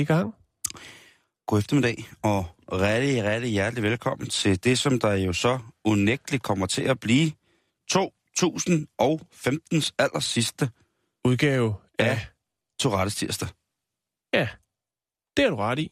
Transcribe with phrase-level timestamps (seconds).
[0.00, 0.34] I gang.
[1.46, 6.66] God eftermiddag, og rigtig, rigtig hjertelig velkommen til det, som der jo så unægteligt kommer
[6.66, 7.32] til at blive
[8.40, 10.70] 2015's aller sidste
[11.24, 12.06] Udgave af...
[12.06, 12.20] Ja.
[12.80, 13.48] Tourettes tirsdag.
[14.34, 14.48] Ja,
[15.36, 15.90] det er du ret i.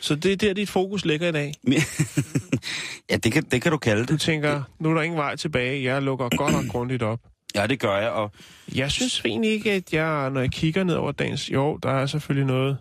[0.00, 1.54] Så det er der, dit fokus ligger i dag.
[3.10, 4.20] ja, det kan, det kan du kalde Du det.
[4.20, 5.82] tænker, nu er der ingen vej tilbage.
[5.84, 7.20] Jeg lukker godt og grundigt op.
[7.54, 8.32] Ja, det gør jeg, og
[8.74, 11.50] Jeg synes egentlig ikke, at jeg, når jeg kigger ned over dagens...
[11.50, 12.78] Jo, der er selvfølgelig noget...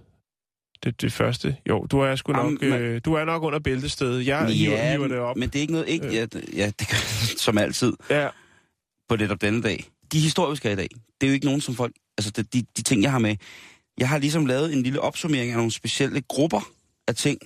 [0.84, 1.58] Det, det første.
[1.70, 4.28] Jo, du er sgu nok, Jamen, men- øh, du er nok under bæltestedet.
[4.28, 5.38] Jeg hiver, hiver det op.
[5.38, 5.88] men det er ikke noget...
[5.90, 6.14] Ikke, Øh.
[6.14, 6.98] ja, det- ja, det gør,
[7.46, 8.28] som altid Ja,
[9.10, 9.86] på netop denne dag.
[10.12, 10.20] De
[10.68, 10.88] have i dag,
[11.22, 11.94] det er jo ikke nogen, som folk...
[12.18, 13.36] Altså, det, de, de ting, jeg har med...
[13.98, 16.70] Jeg har ligesom lavet en lille opsummering af nogle specielle grupper
[17.08, 17.40] af ting,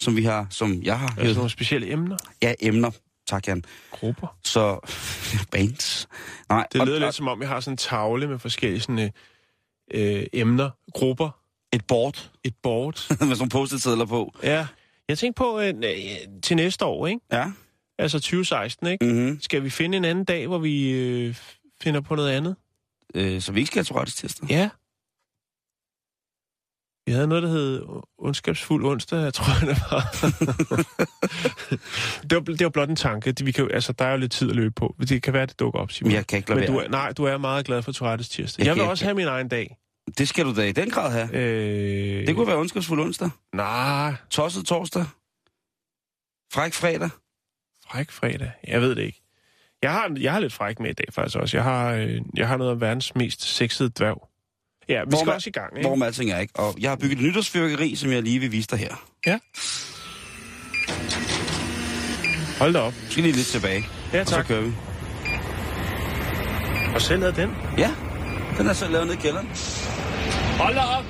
[0.00, 1.36] som vi har, som jeg har altså hørt.
[1.36, 2.16] nogle specielle emner.
[2.42, 2.90] Ja, emner.
[3.26, 3.62] Tak, Jan.
[3.90, 4.36] Grupper.
[4.44, 4.78] Så,
[5.52, 6.08] bands.
[6.48, 9.10] Nej, Det lyder og lidt som om, jeg har sådan en tavle med forskellige sådan,
[9.94, 11.39] øh, emner, grupper,
[11.72, 12.94] Et board et board.
[13.10, 14.34] med sådan nogle post-it-sedler på.
[14.42, 14.66] ja.
[15.08, 15.74] Jeg tænkte på øh,
[16.42, 17.20] til næste år, ikke?
[17.32, 17.52] Ja.
[17.98, 19.04] Altså 2016, ikke?
[19.06, 19.40] Mm-hmm.
[19.40, 21.36] Skal vi finde en anden dag, hvor vi øh,
[21.82, 22.56] finder på noget andet?
[23.14, 24.48] Øh, så vi ikke skal have Tourettes tirsdag.
[24.50, 24.70] Ja.
[27.06, 27.82] Vi havde noget, der hed
[28.18, 30.00] ondskabsfuld onsdag, jeg tror, det var.
[32.22, 33.34] det, var det var blot en tanke.
[33.44, 34.96] Vi kan, jo- altså, der er jo lidt tid at løbe på.
[35.08, 36.12] Det kan være, det dukker op, Simon.
[36.12, 38.60] Jeg kan ikke lade Men du er, nej, du er meget glad for Tourettes tirsdag.
[38.60, 39.76] Jeg Jeg, vil også ikke- have min egen dag.
[40.18, 41.34] Det skal du da i den grad have.
[41.36, 43.30] Øh, Det kunne være ondskabsfuld onsdag.
[43.54, 45.04] Nej, Tosset torsdag.
[46.52, 47.10] Fræk fredag.
[47.90, 48.50] fræk fredag.
[48.68, 49.22] Jeg ved det ikke.
[49.82, 51.56] Jeg har, jeg har lidt fræk med i dag faktisk også.
[51.56, 54.28] Jeg har, øh, jeg har noget af verdens mest sexede dværg.
[54.88, 55.88] Ja, vi Hvor skal man- også i gang, ikke?
[55.88, 56.56] Hvor alting er, ikke?
[56.56, 58.94] Og jeg har bygget et nytårsfyrkeri, som jeg lige vil vise dig her.
[59.26, 59.38] Ja.
[62.58, 62.92] Hold da op.
[63.04, 63.86] Nu skal lige lidt tilbage.
[64.12, 64.46] Ja, Og så tak.
[64.46, 64.72] kører vi.
[66.94, 67.50] Og selv lavede den.
[67.78, 67.90] Ja,
[68.58, 69.48] den er så lavet ned i kælderen.
[70.60, 71.04] Hold da op!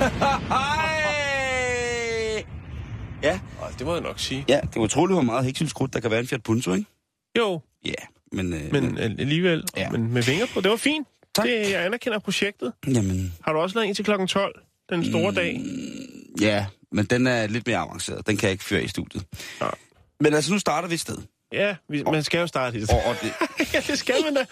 [0.54, 2.44] Hej!
[3.22, 3.40] Ja,
[3.78, 4.44] det må jeg nok sige.
[4.48, 6.86] ja, det var utroligt, hvor meget hæksylskrudt, der kan være en Fiat Punto, ikke?
[7.38, 7.92] Jo, Ja,
[8.32, 8.52] men...
[8.52, 9.64] Øh, men alligevel.
[9.76, 9.90] Ja.
[9.90, 10.60] Men med vinger på.
[10.60, 11.08] Det var fint.
[11.34, 11.46] Tak.
[11.46, 12.72] Det, jeg anerkender projektet.
[12.86, 14.60] Jamen, Har du også lavet en til klokken 12?
[14.90, 15.34] Den store Mm.
[15.34, 15.60] dag?
[16.40, 18.26] ja, men den er lidt mere avanceret.
[18.26, 19.24] Den kan jeg ikke føre i studiet.
[19.60, 19.66] Ja.
[20.20, 21.16] Men altså, nu starter vi et sted.
[21.52, 22.90] Ja, vi, man skal jo starte i det.
[22.90, 23.32] Og, og, det,
[23.74, 24.44] ja, det skal man da.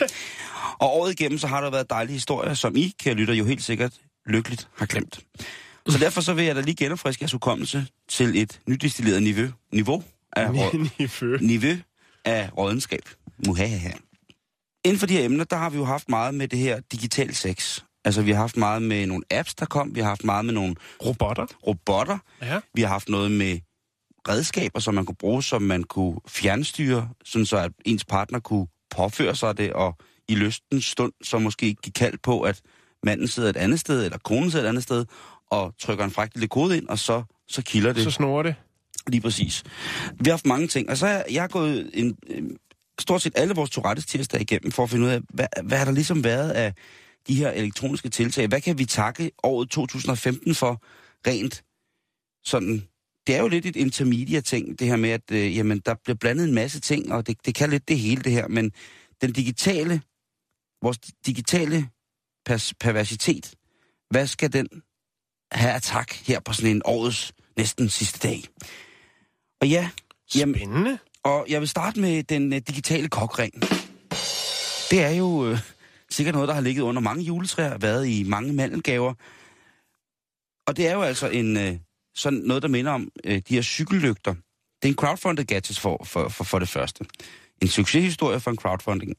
[0.78, 3.62] og året igennem, så har der været dejlige historier, som I, kære lytter, jo helt
[3.62, 3.92] sikkert
[4.26, 5.20] lykkeligt har glemt.
[5.88, 10.02] Så derfor så vil jeg da lige genopfriske jeres hukommelse til et nydestilleret niveau, niveau
[10.32, 10.70] af, Niveau.
[11.40, 11.76] niveau
[12.24, 13.02] af rådenskab.
[13.46, 13.90] Muhahaha.
[14.84, 17.34] Inden for de her emner, der har vi jo haft meget med det her digital
[17.34, 17.80] sex.
[18.04, 19.94] Altså, vi har haft meget med nogle apps, der kom.
[19.94, 20.74] Vi har haft meget med nogle
[21.06, 21.46] Robotter.
[21.66, 22.18] robotter.
[22.42, 22.60] Ja.
[22.74, 23.58] Vi har haft noget med
[24.28, 28.66] redskaber, som man kunne bruge, som man kunne fjernstyre, sådan så at ens partner kunne
[28.90, 29.96] påføre sig det, og
[30.30, 32.60] i lystens stund, så måske give kald på, at
[33.02, 35.04] manden sidder et andet sted, eller konen sidder et andet sted,
[35.50, 38.04] og trykker en fræk lille kode ind, og så, så kilder det.
[38.04, 38.54] Så snor det.
[39.06, 39.62] Lige præcis.
[40.10, 42.42] Vi har haft mange ting, og så har jeg, har gået en, øh,
[42.98, 45.84] stort set alle vores Tourettes tirsdag igennem, for at finde ud af, hvad, hvad har
[45.84, 46.74] der ligesom været af
[47.28, 48.46] de her elektroniske tiltag?
[48.46, 50.82] Hvad kan vi takke året 2015 for
[51.26, 51.64] rent
[52.44, 52.82] sådan...
[53.26, 56.16] Det er jo lidt et intermediate ting, det her med, at øh, jamen, der bliver
[56.16, 58.72] blandet en masse ting, og det, det kan lidt det hele, det her, men
[59.20, 60.02] den digitale,
[60.82, 61.88] vores digitale
[62.48, 63.54] pers- perversitet,
[64.10, 64.68] hvad skal den
[65.52, 68.44] have af tak her på sådan en årets næsten sidste dag?
[69.60, 69.90] Og ja,
[70.34, 70.98] Jamen- Spændende.
[71.24, 73.54] og jeg vil starte med den uh, digitale kokring.
[74.90, 75.58] Det er jo øh,
[76.10, 79.14] sikkert noget, der har ligget under mange juletræer, været i mange mandelgaver.
[80.66, 81.78] Og det er jo altså en øh,
[82.14, 84.34] sådan noget, der minder om øh, de her cykellygter.
[84.82, 87.04] Det er en crowdfunded gadget for, for, for, for det første.
[87.62, 89.14] En succeshistorie for en crowdfunding.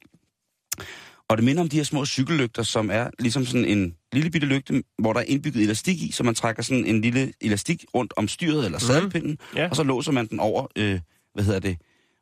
[1.32, 4.48] Og det minder om de her små cykellygter, som er ligesom sådan en lille bitte
[4.48, 8.14] lygte, hvor der er indbygget elastik i, så man trækker sådan en lille elastik rundt
[8.18, 9.70] om styret eller sadelpinden, Ja.
[9.70, 11.00] og så låser man den over, øh,
[11.34, 11.78] hvad hedder det,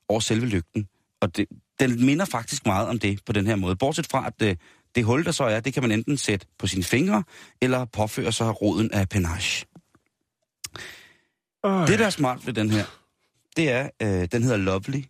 [0.10, 0.88] over selve lygten.
[1.22, 1.46] Og det,
[1.80, 3.76] den minder faktisk meget om det på den her måde.
[3.76, 4.60] Bortset fra, at det,
[4.96, 7.24] det hul, der så er, det kan man enten sætte på sine fingre,
[7.62, 9.66] eller påføre sig roden af penage.
[11.66, 11.88] Øh.
[11.88, 12.86] Det, der er smart ved den her,
[13.56, 15.04] det er, øh, den hedder Lovely.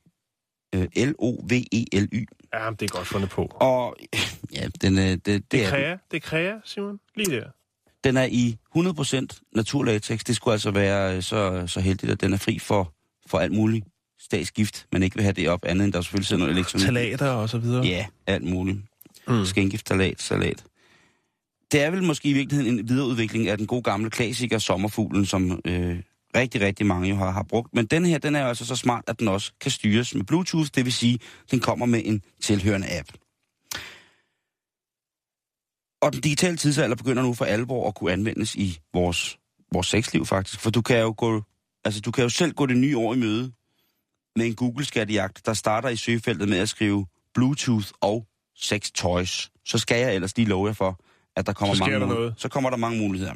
[0.76, 2.26] Øh, L-O-V-E-L-Y.
[2.54, 3.42] Ja, det er godt fundet på.
[3.56, 3.96] Og
[4.56, 5.70] ja, den, øh, det, det, Det er, er den.
[5.70, 7.00] kræa, det er kræa, Simon.
[7.16, 7.44] Lige der.
[8.04, 10.20] den er i 100% naturlatex.
[10.24, 12.94] Det skulle altså være øh, så, så heldigt, at den er fri for,
[13.28, 13.86] for alt muligt
[14.22, 16.86] statsgift, man ikke vil have det op, andet end der selvfølgelig sidder noget elektronik.
[16.86, 17.86] Talater og så videre.
[17.86, 18.78] Ja, alt muligt.
[19.28, 19.46] Mm.
[19.46, 20.64] Skængift, salat, salat.
[21.72, 25.62] Det er vel måske i virkeligheden en videreudvikling af den gode gamle klassiker Sommerfuglen, som
[25.66, 26.00] øh,
[26.36, 27.74] rigtig, rigtig mange jo har, har brugt.
[27.74, 30.24] Men den her, den er jo altså så smart, at den også kan styres med
[30.24, 31.20] Bluetooth, det vil sige,
[31.52, 33.10] den kommer med en tilhørende app.
[36.02, 39.40] Og den digitale tidsalder begynder nu for alvor at kunne anvendes i vores,
[39.74, 40.60] vores sexliv faktisk.
[40.60, 41.44] For du kan jo gå,
[41.86, 43.52] altså du kan jo selv gå det nye år i møde
[44.36, 49.50] med en Google-skattejagt, der starter i søgefeltet med at skrive Bluetooth og sex toys.
[49.66, 51.00] Så skal jeg ellers lige love jer for,
[51.36, 52.34] at der kommer mange der noget.
[52.38, 53.34] Så kommer der mange muligheder.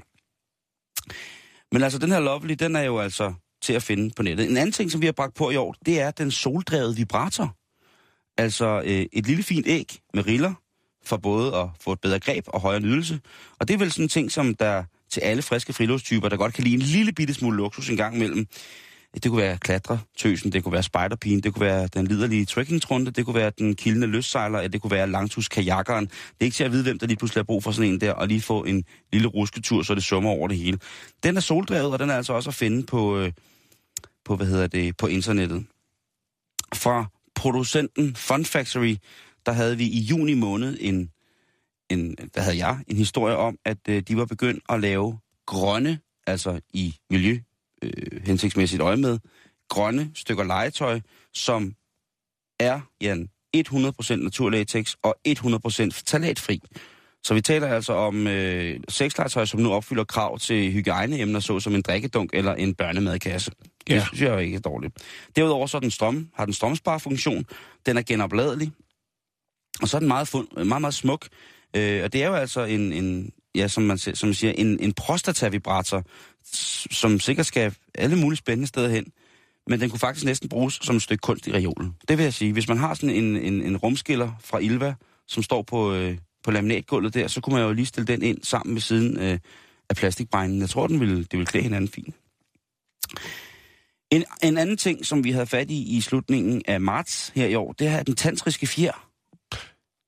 [1.73, 4.49] Men altså, den her Lovely, den er jo altså til at finde på nettet.
[4.49, 7.55] En anden ting, som vi har bragt på i år, det er den soldrevet vibrator.
[8.37, 10.53] Altså øh, et lille fint æg med riller,
[11.05, 13.19] for både at få et bedre greb og højere nydelse.
[13.59, 16.53] Og det er vel sådan en ting, som der til alle friske friluftstyper, der godt
[16.53, 18.47] kan lide en lille bitte smule luksus en gang imellem.
[19.13, 23.25] Det kunne være klatretøsen, det kunne være spiderpigen, det kunne være den liderlige trekkingtrunde, det
[23.25, 26.05] kunne være den kildende løssejler, det kunne være langtuskajakkeren.
[26.05, 28.01] Det er ikke til at vide, hvem der lige pludselig har brug for sådan en
[28.01, 30.79] der, og lige få en lille rusketur, så det summer over det hele.
[31.23, 33.31] Den er soldrevet, og den er altså også at finde på, øh,
[34.25, 35.65] på, hvad hedder det, på internettet.
[36.73, 37.05] Fra
[37.35, 38.95] producenten Fun Factory,
[39.45, 41.09] der havde vi i juni måned en,
[41.89, 45.99] en der havde jeg en historie om, at øh, de var begyndt at lave grønne,
[46.27, 47.39] altså i miljø
[47.83, 49.19] øh, hensigtsmæssigt øje med,
[49.69, 50.99] grønne stykker legetøj,
[51.33, 51.73] som
[52.59, 56.61] er, Jan, 100% naturlatex og 100% talatfri.
[57.23, 61.81] Så vi taler altså om øh, sexlegetøj, som nu opfylder krav til hygiejneemner, såsom en
[61.81, 63.51] drikkedunk eller en børnemadkasse.
[63.87, 64.05] Det Ja.
[64.05, 64.97] synes jeg jo ikke er dårligt.
[65.35, 67.45] Derudover så er den strøm, har den strømsparefunktion.
[67.85, 68.71] Den er genopladelig.
[69.81, 71.27] Og så er den meget, fund, meget, meget smuk.
[71.75, 74.79] Øh, og det er jo altså en, en ja, som man, som man siger, en,
[74.79, 76.03] en prostata-vibrator,
[76.91, 79.05] som sikkert skal alle mulige spændende steder hen.
[79.67, 81.95] Men den kunne faktisk næsten bruges som et stykke kunst i reolen.
[82.07, 82.53] Det vil jeg sige.
[82.53, 84.95] Hvis man har sådan en, en, en rumskiller fra Ilva,
[85.27, 88.43] som står på, øh, på laminatgulvet der, så kunne man jo lige stille den ind
[88.43, 89.39] sammen med siden øh,
[89.89, 90.61] af plastikbejnen.
[90.61, 92.15] Jeg tror, den ville, det ville klæde hinanden fint.
[94.11, 97.55] En, en anden ting, som vi havde fat i i slutningen af marts her i
[97.55, 99.09] år, det er den tantriske fjer.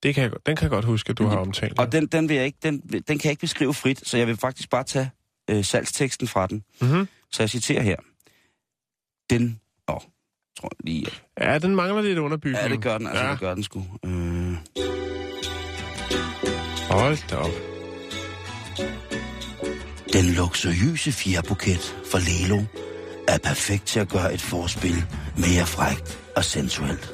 [0.05, 1.79] Det kan jeg, den kan jeg godt huske, at du har omtalt.
[1.79, 4.27] Og den, den, vil jeg ikke, den, den kan jeg ikke beskrive frit, så jeg
[4.27, 5.09] vil faktisk bare tage
[5.49, 6.63] øh, salgsteksten fra den.
[6.81, 7.07] Mm-hmm.
[7.31, 7.95] Så jeg citerer her.
[9.29, 9.59] Den...
[9.89, 9.95] Åh,
[10.59, 11.05] tror jeg lige...
[11.41, 12.63] Ja, den mangler lidt underbygning.
[12.63, 13.31] Ja, det gør den, altså, Ja.
[13.31, 13.79] det gør den sgu.
[14.05, 14.55] Øh,
[16.89, 17.51] Hold da op.
[20.13, 22.63] Den luksuriøse fjerbuket fra Lelo
[23.27, 24.95] er perfekt til at gøre et forspil
[25.37, 27.13] mere frægt og sensuelt.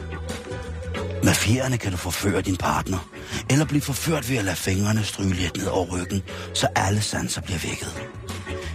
[1.24, 3.10] Med fjerne kan du forføre din partner,
[3.50, 6.24] eller blive forført ved at lade fingrene stryge lidt ned over ryggen,
[6.54, 8.10] så alle sanser bliver vækket.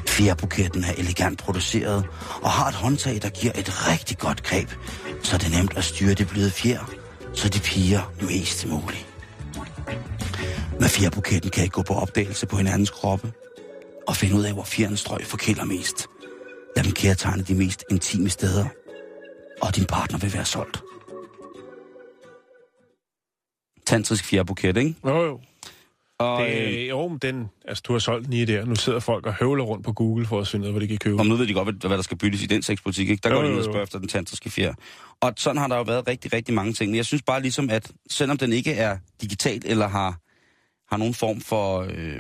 [0.08, 2.04] Fjerbuketten er elegant produceret
[2.42, 4.70] og har et håndtag, der giver et rigtig godt greb,
[5.22, 6.90] så det er nemt at styre det bløde fjer,
[7.34, 9.06] så de piger mest muligt.
[10.80, 13.32] Med fjerbuketten kan I gå på opdagelse på hinandens kroppe,
[14.08, 16.06] og finde ud af, hvor fjernens strøg forkælder mest.
[16.76, 18.66] Lad dem kærtegne de mest intime steder,
[19.62, 20.82] og din partner vil være solgt.
[23.86, 24.94] Tantrisk fjerbuket, ikke?
[25.06, 25.40] Jo, jo.
[26.18, 28.64] Og øh, Det, jo, men den, altså, du har solgt den i der.
[28.64, 30.88] Nu sidder folk og høvler rundt på Google for at finde ud af, hvad de
[30.88, 31.20] kan købe.
[31.20, 33.20] om nu ved de godt, hvad, hvad der skal byttes i den sexbutik, ikke?
[33.22, 33.72] Der Jo, går de jo, ind og jo.
[33.72, 34.74] spørger efter den tantriske fjer.
[35.20, 36.90] Og sådan har der jo været rigtig, rigtig mange ting.
[36.90, 40.18] Men jeg synes bare ligesom, at selvom den ikke er digital eller har,
[40.90, 42.16] har nogen form for øh,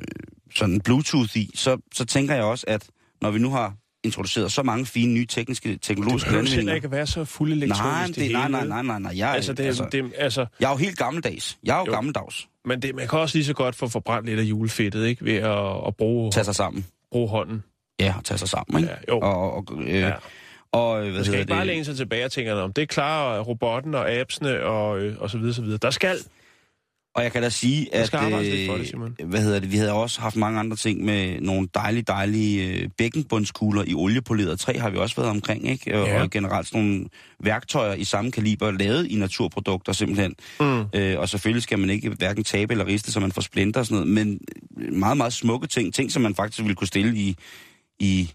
[0.00, 0.06] øh,
[0.54, 2.86] sådan Bluetooth i, så, så tænker jeg også, at
[3.22, 6.74] når vi nu har introduceret så mange fine nye tekniske, det teknologiske behøver heller landvindinger...
[6.74, 9.12] ikke at være så fuld elektronisk Nej, det, det, nej, nej, nej, nej, nej.
[9.18, 11.58] Jeg, Altså, det, altså, det, altså, jeg er jo helt gammeldags.
[11.64, 11.92] Jeg er jo, Jo.
[11.92, 12.48] gammeldags.
[12.64, 15.24] men det, man kan også lige så godt få forbrændt lidt af julefedtet, ikke?
[15.24, 16.86] Ved at, at bruge, Tage sig sammen.
[17.10, 17.62] bruge hånden.
[18.00, 18.92] Ja, og tage sig sammen, ikke?
[19.08, 19.18] Ja, jo.
[19.20, 20.12] Og, og, øh, Ja.
[20.72, 21.66] og hvad Man skal ikke bare det?
[21.66, 25.38] læne sig tilbage og tænke, om det klarer robotten og appsene og, øh, og så
[25.38, 25.78] videre, så videre.
[25.82, 26.16] Der skal.
[27.14, 28.00] Og jeg kan da sige, at
[28.78, 29.16] det, Simon.
[29.24, 32.88] hvad hedder det, vi havde også haft mange andre ting med nogle dejlige, dejlige øh,
[32.98, 36.00] bækkenbundskugler i oliepoleret træ, har vi også været omkring, ikke?
[36.00, 36.22] Og, Ja.
[36.22, 37.04] og generelt sådan nogle
[37.44, 40.34] værktøjer i samme kaliber, lavet i naturprodukter simpelthen.
[40.60, 40.84] Mm.
[40.94, 43.86] Øh, og selvfølgelig skal man ikke hverken tabe eller riste, så man får splinter og
[43.86, 44.40] sådan noget, men
[44.98, 47.36] meget, meget smukke ting, ting, som man faktisk ville kunne stille i,
[48.00, 48.30] i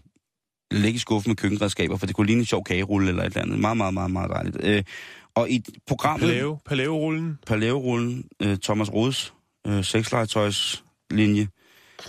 [0.70, 3.42] lægge i skuffen med køkkenredskaber, for det kunne ligne en sjov kagerulle eller et eller
[3.42, 3.58] andet.
[3.58, 4.56] Meget, meget, meget, meget dejligt.
[4.60, 4.82] Øh,
[5.36, 6.28] og i programmet...
[6.28, 7.38] Paleo, paleo-rullen.
[7.46, 9.34] Paleo-rullen, øh, Thomas Rods
[9.66, 11.48] øh, sexlegetøjslinje.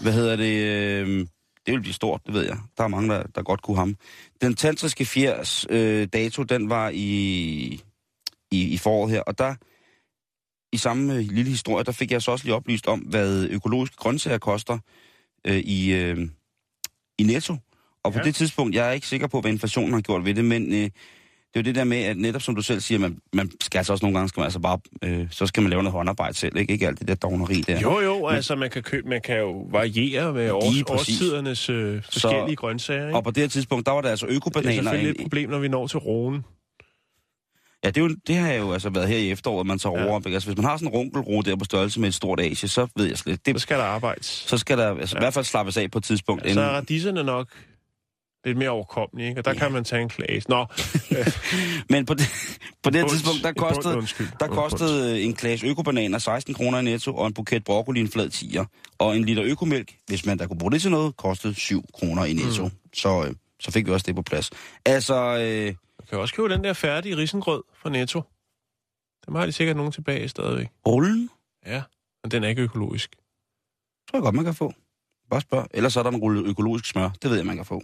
[0.01, 0.57] Hvad hedder det?
[0.63, 1.27] Øh,
[1.65, 2.57] det vil blive stort, det ved jeg.
[2.77, 3.95] Der er mange, der, der godt kunne ham.
[4.41, 7.03] Den tantriske fjers øh, dato, den var i,
[8.51, 9.55] i, i foråret her, og der
[10.71, 13.95] i samme øh, lille historie, der fik jeg så også lige oplyst om, hvad økologiske
[13.95, 14.77] grøntsager koster
[15.47, 16.29] øh, i, øh,
[17.17, 17.55] i Netto.
[18.03, 18.23] Og på Ja.
[18.23, 20.89] det tidspunkt, jeg er ikke sikker på, hvad inflationen har gjort ved det, men øh,
[21.53, 23.77] det er jo det der med, at netop som du selv siger, man, man skal
[23.77, 26.33] altså også nogle gange, skal man altså bare, øh, så skal man lave noget håndarbejde
[26.37, 26.73] selv, ikke?
[26.73, 27.79] Ikke alt det der dogneri der.
[27.79, 32.55] Jo, jo, altså man kan, købe, man kan jo variere med års, årstidernes øh, forskellige
[32.55, 33.07] grøntsager.
[33.07, 33.17] Ikke?
[33.17, 34.73] Og på det her tidspunkt, der var der altså det er økobananer.
[34.73, 36.43] selvfølgelig et problem, når vi når til roen.
[37.83, 40.05] Ja, det, er jo, det har jo altså været her i efteråret, man tager Ja.
[40.09, 40.21] over.
[40.25, 42.87] Altså, hvis man har sådan en runkelro der på størrelse med et stort Asie, så
[42.95, 43.35] ved jeg slet.
[43.35, 44.25] Så Det, skal der arbejdes.
[44.25, 45.19] så skal der altså, ja.
[45.19, 46.45] i hvert fald slappes af på et tidspunkt.
[46.45, 47.47] Ja, så er radiserne nok
[48.47, 49.41] lidt mere overkommelige, ikke?
[49.41, 49.57] og der Ja.
[49.59, 50.41] kan man tage en klage.
[50.49, 50.65] Nå,
[51.93, 52.25] Men på det,
[52.83, 54.27] på det Bunds- tidspunkt, der kostede, undskyld.
[54.39, 58.07] der kostede øh, en klasse økobananer 16 kroner i netto, og en buket broccoli en
[58.11, 58.65] flad 10'er.
[58.97, 62.25] Og en liter økomælk, hvis man der kunne bruge det til noget, kostede 7 kroner
[62.25, 62.63] i netto.
[62.65, 62.71] Mm.
[62.93, 64.51] Så, øh, så fik vi også det på plads.
[64.85, 68.21] Altså, øh, du kan også købe den der færdige risengrød fra Netto.
[69.25, 70.67] Dem har de sikkert nogen tilbage stadigvæk.
[70.87, 71.29] rullen,
[71.65, 71.81] Ja,
[72.23, 73.11] men den er ikke økologisk.
[74.09, 74.73] tror jeg godt, man kan få.
[75.29, 75.67] Bare spørg.
[75.73, 77.09] Ellers så er der en rulle økologisk smør.
[77.21, 77.81] Det ved jeg, man kan få.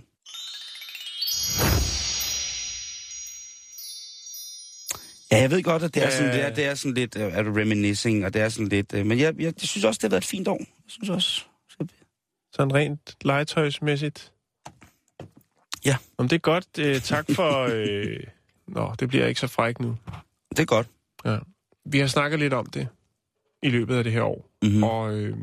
[5.34, 6.38] Ja, jeg ved godt, at det er sådan, Ja.
[6.38, 7.22] det er, det er sådan lidt uh,
[7.58, 8.94] reminiscing, og det er sådan lidt...
[8.94, 10.58] Uh, men jeg, jeg, jeg synes også, det har været et fint år.
[10.60, 11.42] Jeg synes også...
[12.56, 14.32] Sådan rent legetøjsmæssigt.
[15.86, 15.96] Ja.
[16.18, 16.66] Om det er godt.
[16.80, 17.68] Øh, tak for...
[17.72, 18.20] Øh...
[18.68, 19.98] Nå, det bliver ikke så fræk nu.
[20.50, 20.88] Det er godt.
[21.26, 21.38] Ja.
[21.86, 22.88] Vi har snakket lidt om det
[23.64, 24.78] i løbet af det her år, Mm-hmm.
[24.78, 24.84] mm.
[24.84, 25.38] og øh,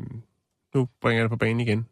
[0.75, 1.85] nu bringer jeg det på banen igen.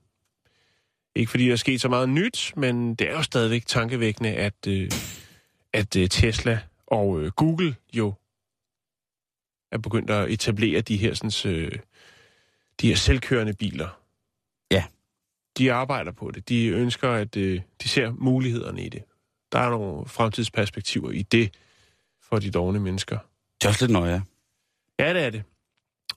[1.16, 4.68] Ikke fordi der er sket så meget nyt, men det er jo stadigvæk tankevækkende, at,
[4.68, 4.92] øh,
[5.74, 6.60] at øh, Tesla
[6.92, 8.14] og øh, Google jo
[9.72, 11.72] er begyndt at etablere de her, sådan, øh,
[12.82, 14.00] de her selvkørende biler.
[14.72, 14.84] Ja.
[15.58, 16.50] De arbejder på det.
[16.50, 19.04] De ønsker, at øh, de ser mulighederne i det.
[19.52, 21.54] Der er nogle fremtidsperspektiver i det
[22.22, 23.18] for de dogne mennesker.
[23.62, 24.24] Det er også lidt nøje.
[25.00, 25.44] Ja, det er det.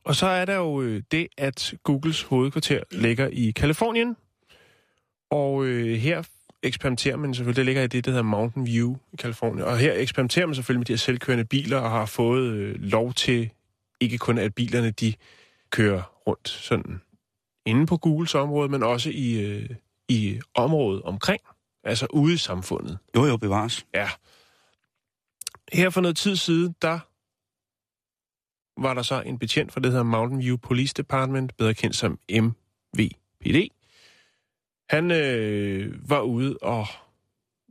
[0.04, 4.16] Og så er der jo øh, det, at Googles hovedkvarter ligger i Kalifornien.
[5.30, 6.22] Og øh, her
[6.62, 9.64] eksperimenterer man selvfølgelig, det ligger i det, der hedder Mountain View i Kalifornien.
[9.64, 13.12] Og her eksperimenterer man selvfølgelig med de her selvkørende biler, og har fået øh, lov
[13.12, 13.50] til,
[14.00, 15.14] ikke kun at bilerne de
[15.70, 17.00] kører rundt sådan
[17.66, 19.70] inde på Googles område, men også i, øh,
[20.08, 21.40] i området omkring,
[21.84, 22.98] altså ude i samfundet.
[23.16, 23.86] Jo, jo, bevares.
[23.94, 24.08] Ja.
[25.72, 26.98] Her for noget tid siden, der
[28.80, 32.18] var der så en betjent for det hedder Mountain View Police Department, bedre kendt som
[32.30, 33.72] MVPD.
[34.92, 36.86] Han øh, var ude og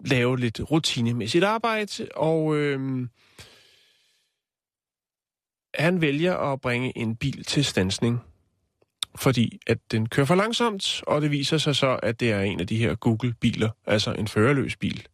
[0.05, 3.07] lave lidt rutinemæssigt arbejde, og øh,
[5.73, 8.19] han vælger at bringe en bil til stansning,
[9.15, 12.59] fordi at den kører for langsomt, og det viser sig så, at det er en
[12.59, 15.07] af de her Google-biler, altså en førerløs bil.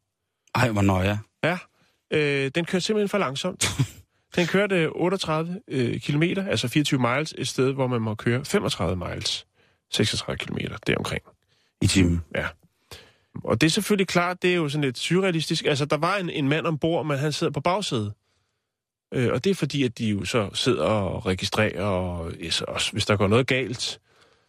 [0.56, 1.20] Ej, hvor nøje.
[1.44, 1.58] Ja,
[2.12, 3.68] øh, den kørte simpelthen for langsomt.
[4.36, 8.96] Den kørte 38 øh, km, altså 24 miles, et sted, hvor man må køre 35
[8.96, 9.48] miles.
[9.92, 11.24] 36 km, deromkring.
[11.82, 12.22] I timen.
[12.36, 12.48] Ja.
[13.44, 15.66] Og det er selvfølgelig klart, det er jo sådan lidt surrealistisk.
[15.66, 18.14] Altså, der var en, en mand ombord, men han sidder på bagsædet.
[19.14, 22.66] Øh, og det er fordi, at de jo så sidder og registrerer, og ja, så
[22.68, 24.00] også, hvis der går noget galt,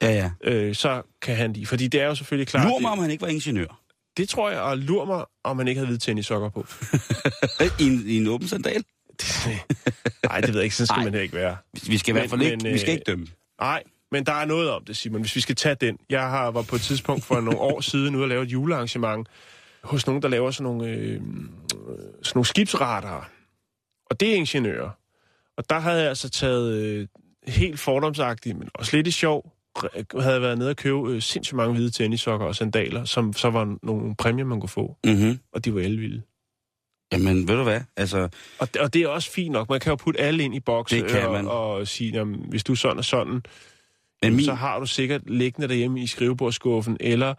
[0.03, 0.51] Ja, ja.
[0.51, 1.67] øh, så kan han de.
[1.67, 2.69] Fordi det er jo selvfølgelig klart...
[2.69, 3.67] Lur mig, om han ikke var ingeniør.
[3.67, 6.67] Det, det tror jeg, og lur mig, om han ikke havde hvide tennissokker på.
[7.81, 8.85] I en, I en åben sandal.
[10.25, 10.77] Nej, det ved jeg ikke.
[10.77, 11.11] Sådan skal Ej.
[11.11, 11.57] man ikke være.
[11.87, 13.27] Vi skal i hvert fald ikke, men, vi skal øh, ikke dømme.
[13.61, 15.21] Nej, men der er noget om det, Simon.
[15.21, 15.99] Hvis vi skal tage den.
[16.11, 19.29] Jeg har var på et tidspunkt for nogle år siden ude at lave et julearrangement
[19.83, 21.21] hos nogen, der laver sådan nogle, øh,
[22.23, 23.31] sådan nogle skibsradarer.
[24.11, 24.91] Og det er ingeniører.
[25.57, 27.07] Og der havde jeg altså taget øh,
[27.47, 29.53] helt fordomsagtigt, men også lidt i sjov,
[30.21, 33.51] havde jeg været nede og købe øh, sindssygt mange hvide tennissokker og sandaler, som så
[33.51, 34.97] var nogle præmier, man kunne få.
[35.07, 35.39] Mm-hmm.
[35.53, 36.23] Og de var elvilde.
[37.13, 37.81] Jamen, ved du hvad?
[37.97, 39.71] Altså, Og, og det er også fint nok.
[39.71, 41.47] Man kan jo putte alle ind i boks Det kan man.
[41.47, 43.43] og, og sige, jamen, hvis du er sådan og sådan,
[44.23, 44.45] men min...
[44.45, 47.35] så har du sikkert liggende derhjemme i skrivebordskuffen, eller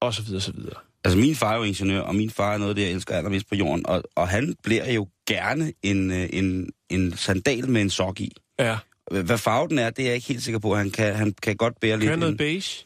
[0.00, 0.74] og så videre, så videre.
[1.04, 3.14] altså, min far er jo ingeniør, og min far er noget af det, jeg elsker
[3.14, 3.86] allermest på jorden.
[3.86, 8.32] Og, og han bliver jo gerne en, øh, en, en sandal med en sok i.
[8.58, 8.76] Ja,
[9.10, 10.74] Hvad farve den er, det er jeg ikke helt sikker på.
[10.74, 12.08] Han kan, han kan godt bære lidt...
[12.08, 12.84] kører noget en- beige.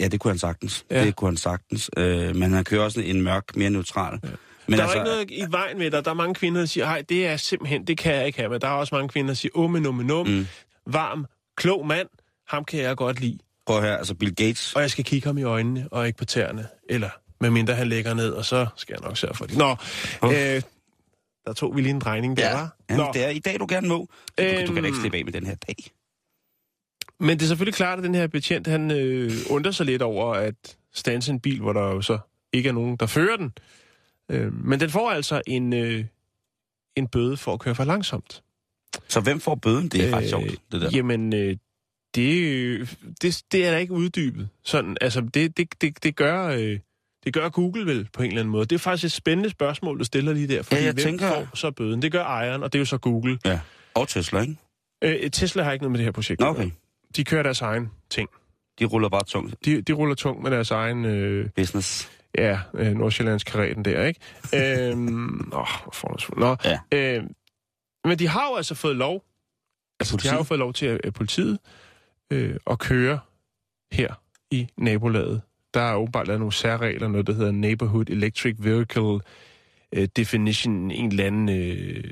[0.00, 0.84] Ja, det kunne han sagtens.
[0.90, 1.04] Ja.
[1.04, 1.90] Det kunne han sagtens.
[1.96, 4.18] Øh, men han kører også en mørk, mere neutral.
[4.24, 4.28] Ja.
[4.66, 6.04] Men der altså, er ikke noget i vejen med dig.
[6.04, 8.50] Der er mange kvinder, der siger, nej, det er simpelthen, det kan jeg ikke have.
[8.50, 10.26] Men der er også mange kvinder, der siger, umme, numme, num.
[10.28, 10.46] Mm.
[10.86, 11.26] varm,
[11.62, 12.08] klog mand,
[12.48, 13.38] ham kan jeg godt lide.
[13.66, 14.72] Prøv her, altså Bill Gates.
[14.74, 16.68] Og jeg skal kigge ham i øjnene, og ikke på tæerne.
[16.88, 19.56] Eller medmindre han lægger ned, og så skal jeg nok sørge for det.
[19.58, 19.76] Nå,
[20.22, 20.28] Uh.
[20.28, 20.62] øh,
[21.46, 22.76] der tog vi lige en drejning der, var.
[22.90, 23.96] ja Nå, det er i dag, du gerne må.
[23.98, 24.94] Du, du kan da ikke Øhm.
[25.00, 25.76] slippe af med den her dag.
[27.20, 30.34] Men det er selvfølgelig klart, at den her betjent, han øh, undrer sig lidt over
[30.34, 32.18] at stanse en bil, hvor der jo så
[32.52, 33.52] ikke er nogen, der fører den.
[34.28, 36.04] Øh, men den får altså en, øh,
[36.96, 38.42] en bøde for at køre for langsomt.
[39.08, 39.88] Så hvem får bøden?
[39.88, 40.90] Det er ret sjovt, det der.
[40.92, 41.56] Jamen, øh,
[42.14, 44.48] det, det, det er da ikke uddybet.
[44.64, 46.46] Sådan, altså, det, det, det, det gør...
[46.46, 46.78] Øh,
[47.24, 48.66] det gør Google vel på en eller anden måde.
[48.66, 50.62] Det er faktisk et spændende spørgsmål, du stiller lige der.
[50.62, 52.02] Fordi Ja, jeg hvem tænker- får så bøden?
[52.02, 53.38] Det gør ejeren, og det er jo så Google.
[53.44, 53.60] Ja.
[53.94, 54.56] Og Tesla, ikke?
[55.04, 56.42] Øh, Tesla har ikke noget med det her projekt.
[56.42, 56.70] Okay.
[57.16, 58.28] De kører deres egen ting.
[58.78, 59.54] De ruller bare tungt.
[59.64, 62.10] De, de ruller tungt med deres egen, øh, Business.
[62.38, 64.20] ja, øh, Nordsjællands karetten der, ikke?
[64.90, 66.40] øhm, åh, hvor forholdsfuldt.
[66.40, 66.78] Nå, Ja.
[67.18, 67.22] øh,
[68.04, 69.24] men de har jo altså fået lov,
[70.00, 71.58] altså de har jo fået lov til at øh, politiet
[72.30, 73.18] øh, at køre
[73.92, 74.14] her
[74.50, 75.42] i nabolaget.
[75.74, 79.20] Der er åbenbart lavet nogle særregler, noget der hedder Neighborhood Electric Vehicle
[79.92, 82.04] øh, Definition, en eller anden øh,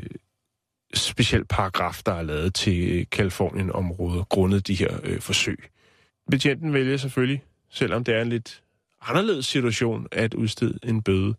[0.95, 5.71] speciel paragraf, der er lavet til øh, Kalifornien-området, grundet de her øh, forsøg.
[6.31, 8.63] Betjenten vælger selvfølgelig, selvom det er en lidt
[9.01, 11.35] anderledes situation, at udstede en bøde.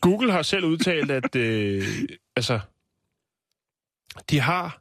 [0.00, 1.82] Google har selv udtalt, at øh,
[2.36, 2.60] altså,
[4.30, 4.78] de har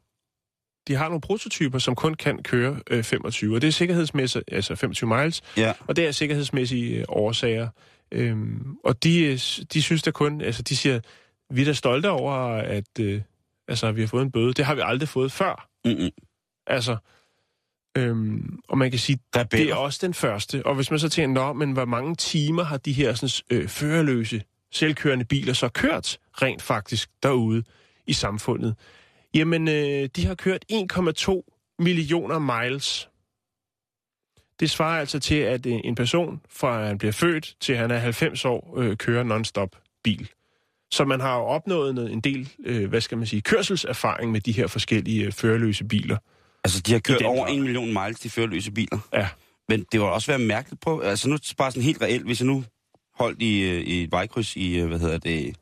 [0.87, 4.75] de har nogle prototyper, som kun kan køre øh, 25, og det er sikkerhedsmæssigt, altså
[4.75, 5.73] 25 miles, Ja.
[5.87, 7.69] og det er sikkerhedsmæssige øh, årsager.
[8.11, 9.39] Øhm, og de, øh,
[9.73, 10.99] de synes da kun, altså de siger,
[11.53, 13.21] vi er da stolte over, at øh,
[13.67, 14.53] altså, vi har fået en bøde.
[14.53, 15.67] Det har vi aldrig fået før.
[15.85, 16.09] Mm-mm.
[16.67, 16.97] Altså,
[17.97, 19.73] øhm, og man kan sige, det Rebeller.
[19.73, 20.65] er også den første.
[20.65, 23.67] Og hvis man så tænker, nå, men hvor mange timer har de her sådan, øh,
[23.67, 27.63] førerløse, selvkørende biler så kørt rent faktisk derude
[28.07, 28.75] i samfundet?
[29.33, 33.09] Jamen, øh, de har kørt 1,2 millioner miles.
[34.59, 37.97] Det svarer altså til, at øh, en person, fra han bliver født til han er
[37.97, 40.29] 90 år, øh, kører non-stop bil.
[40.91, 44.41] Så man har jo opnået noget, en del, øh, hvad skal man sige, kørselserfaring med
[44.41, 46.17] de her forskellige øh, førerløse biler.
[46.63, 48.99] Altså, de har kørt over en million miles, de førerløse biler.
[49.13, 49.27] Ja.
[49.69, 52.47] Men det var også være mærkeligt på, altså nu bare sådan helt reelt, hvis jeg
[52.47, 52.63] nu
[53.15, 55.55] holdt i, øh, i et vejkryds i, øh, hvad hedder det,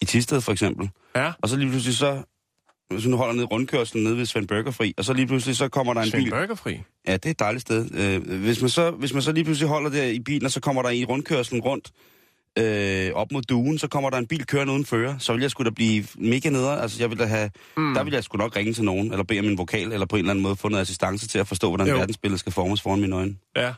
[0.00, 2.22] i Tisted for eksempel, Ja, og så lige pludselig så,
[2.90, 5.68] hvis du nu holder ned rundkørslen nede ved Svend Burgerfri, og så lige pludselig så
[5.68, 6.30] kommer der en Svend bil.
[6.30, 6.80] Burgerfri.
[7.08, 7.90] Ja, det er et dejligt sted.
[7.94, 10.60] Øh, hvis, man så, hvis man så lige pludselig holder der i bilen, og så
[10.60, 11.90] kommer der i rundkørslen rundt
[12.58, 15.50] øh, op mod duen, så kommer der en bil kørende uden fører, så vil jeg
[15.50, 16.80] skulle da blive mega nede.
[16.80, 17.94] Altså, jeg vil da have, mm.
[17.94, 20.16] der vil jeg sgu nok ringe til nogen, eller bede om en vokal, eller på
[20.16, 21.96] en eller anden måde få noget assistance til at forstå, hvordan Jo.
[21.96, 23.36] verdensbilledet skal formes foran mine øjne.
[23.56, 23.72] Ja.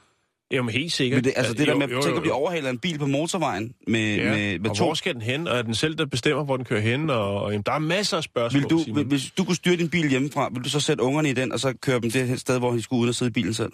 [0.50, 1.16] Jamen helt sikkert.
[1.18, 2.98] Men det, altså det jo, der med, jo, tænk jo, at blive overhalet en bil
[2.98, 4.30] på motorvejen med, Ja.
[4.30, 4.84] med, med og to...
[4.84, 5.48] hvor skal den hen?
[5.48, 7.10] Og er den selv, der bestemmer, hvor den kører hen?
[7.10, 9.06] Og, og jamen, der er masser af spørgsmål, Vil du, Simon.
[9.06, 11.60] hvis du kunne styre din bil hjemmefra, vil du så sætte ungerne i den, og
[11.60, 13.72] så køre dem det sted, hvor de skulle uden at sidde i bilen selv?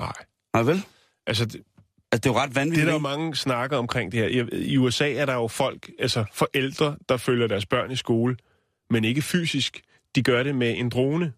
[0.00, 0.12] Nej.
[0.54, 0.82] Nej vel?
[1.26, 1.62] Altså, det,
[2.12, 2.88] Altså, det er jo ret det vanvittigt.
[2.88, 4.28] er der mange snakker omkring det her.
[4.58, 8.36] I, I USA er der jo folk, altså forældre, der følger deres børn i skole,
[8.90, 9.82] men ikke fysisk.
[10.14, 11.32] De gør det med en drone,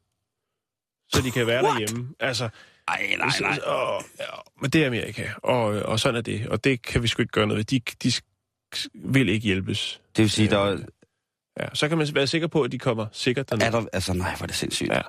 [1.09, 1.81] så de kan være What?
[1.81, 2.09] derhjemme.
[2.21, 2.49] Altså,
[2.89, 3.59] Ej, nej, Så- nej.
[3.67, 4.25] Og, ja,
[4.61, 6.47] men det er Amerika, og, og sådan er det.
[6.49, 7.65] Og det kan vi sgu ikke gøre noget ved.
[7.65, 8.13] De, de
[8.95, 10.01] vil ikke hjælpes.
[10.17, 10.79] Det vil sige, der er,
[11.61, 13.67] Ja, så kan man være sikker på, at de kommer sikkert derned.
[13.67, 13.85] er der...
[13.93, 14.91] Altså, nej, hvor er det sindssygt.
[14.93, 15.01] Ja.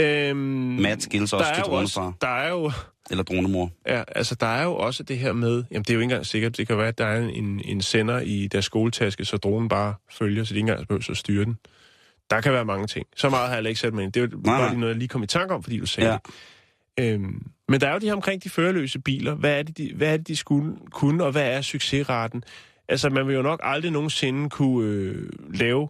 [0.00, 0.36] Øhm,
[0.82, 2.16] Matt skills der også til også, dronefar.
[2.20, 2.72] der er jo,
[3.10, 3.70] Eller dronemor.
[3.86, 6.26] ja, altså, der er jo også det her med, jamen det er jo ikke engang
[6.26, 9.68] sikkert, det kan være, at der er en, en sender i deres skoletaske, så dronen
[9.68, 11.58] bare følger, så de ikke engang behøver at styre den.
[12.30, 13.06] Der kan være mange ting.
[13.16, 14.12] Så meget har jeg ikke sat mig ind.
[14.12, 14.68] Det er jo Nej, bare nej.
[14.68, 16.14] lige noget, jeg lige kom i tanke om, fordi du sagde Ja.
[16.26, 16.34] det.
[16.98, 19.34] Øhm, men der er jo de her omkring de førerløse biler.
[19.34, 22.42] Hvad er det, de, hvad er det, de skulle kunne, og hvad er succesraten?
[22.88, 25.88] Altså, man vil jo nok aldrig nogensinde kunne øh, lave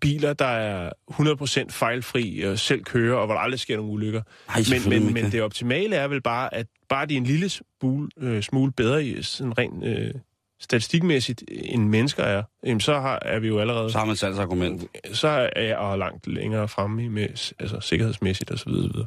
[0.00, 4.22] biler, der er 100% fejlfri og selv kører, og hvor der aldrig sker nogen ulykker.
[4.48, 7.48] Ej, Men, men, men det optimale er vel bare, at bare de er en lille
[7.48, 10.14] smule, øh, smule bedre i sådan rent øh,
[10.60, 14.82] statistikmæssigt, end mennesker er, jamen så har, er vi jo allerede Så har man salgsargument.
[15.12, 18.72] så er jeg langt længere fremme med altså, sikkerhedsmæssigt osv.
[18.72, 19.06] videre.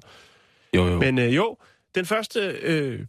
[0.75, 0.99] Jo, jo.
[0.99, 1.57] Men øh, jo,
[1.95, 2.99] den første øh,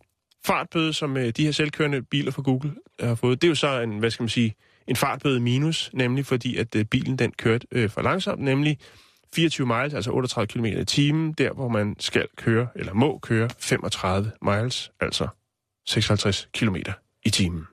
[0.44, 3.80] fartbøde, som øh, de her selvkørende biler fra Google har fået, det er jo så
[3.80, 4.54] en, hvad skal man sige,
[4.88, 8.78] en fartbøde minus, nemlig fordi, at øh, bilen den kørte øh, for langsomt, nemlig
[9.34, 13.50] 24 miles, altså 38 km i timen, der hvor man skal køre, eller må køre
[13.58, 15.28] 35 miles, altså
[15.86, 16.76] 56 km
[17.24, 17.64] i timen.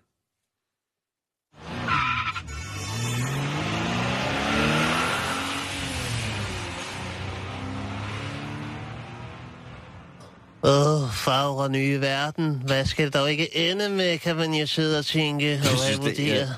[10.64, 12.62] Åh, oh, fagre nye verden.
[12.66, 15.82] Hvad skal det dog ikke ende med, kan man jo sidde og tænke og synes,
[15.82, 16.36] det- vurdere.
[16.38, 16.50] ja.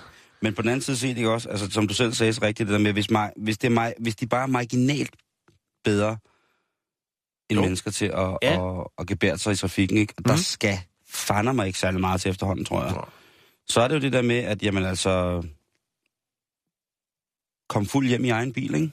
[0.42, 2.68] Men på den anden side set ikke også, altså som du selv sagde så rigtigt,
[2.68, 5.16] det der med, hvis, mig, hvis, det er mig, hvis de bare er marginalt
[5.84, 6.18] bedre
[7.50, 7.62] end Jo.
[7.62, 8.54] mennesker til at, Ja.
[8.54, 8.80] ja.
[8.82, 10.14] at, at gebære sig i trafikken, ikke?
[10.18, 10.42] Og der Mhm.
[10.42, 12.96] skal fander mig ikke særlig meget til efterhånden, tror jeg.
[13.68, 15.44] Så er det jo det der med, at jamen altså,
[17.70, 18.92] kom fuld hjem i egen bil, ikke?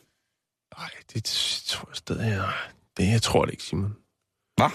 [0.79, 1.25] Nej, det
[1.67, 2.55] tror jeg stadig, nej.
[2.97, 3.97] Det, jeg tror det ikke, Simon.
[4.57, 4.71] Hvad?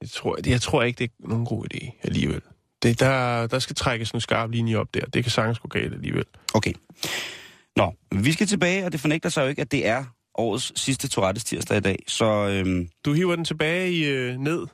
[0.00, 2.40] Jeg tror, jeg tror ikke, det er nogen god idé alligevel.
[2.82, 5.00] Det, der, der skal trækkes en skarp linje op der.
[5.06, 6.24] Det kan sagtens gå galt alligevel.
[6.54, 6.72] Okay.
[7.76, 10.04] Nå, vi skal tilbage, og det fornægter sig jo ikke, at det er
[10.34, 12.04] årets sidste Tourettes tirsdag i dag.
[12.06, 14.66] Så øhm, Du hiver den tilbage i øh, ned.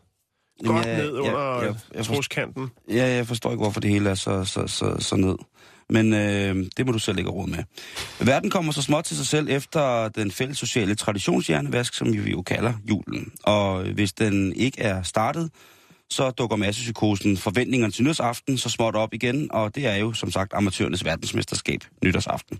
[0.64, 2.70] Godt jeg- ned jeg- under jeg- jeg forstår- troskanten.
[2.88, 5.36] ja, jeg forstår ikke, hvorfor det hele er så, så, så, så ned.
[5.90, 7.64] Men øh, det må du selv ikke råd med.
[8.20, 12.42] Verden kommer så småt til sig selv efter den fælles sociale traditionshjernevask, som vi jo
[12.42, 13.32] kalder julen.
[13.42, 15.50] Og hvis den ikke er startet,
[16.10, 20.30] så dukker massepsykosen forventningerne til nytårsaften så småt op igen, og det er jo som
[20.30, 22.58] sagt amatørernes verdensmesterskab nytårsaften.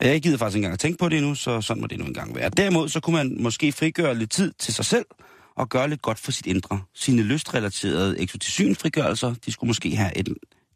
[0.00, 2.04] Jeg gider faktisk ikke engang at tænke på det endnu, så sådan må det nu
[2.04, 2.48] engang være.
[2.48, 5.04] Derimod så kunne man måske frigøre lidt tid til sig selv
[5.56, 6.80] og gøre lidt godt for sit indre.
[6.94, 10.28] Sine lystrelaterede eksotisynfrigørelser, de skulle måske have et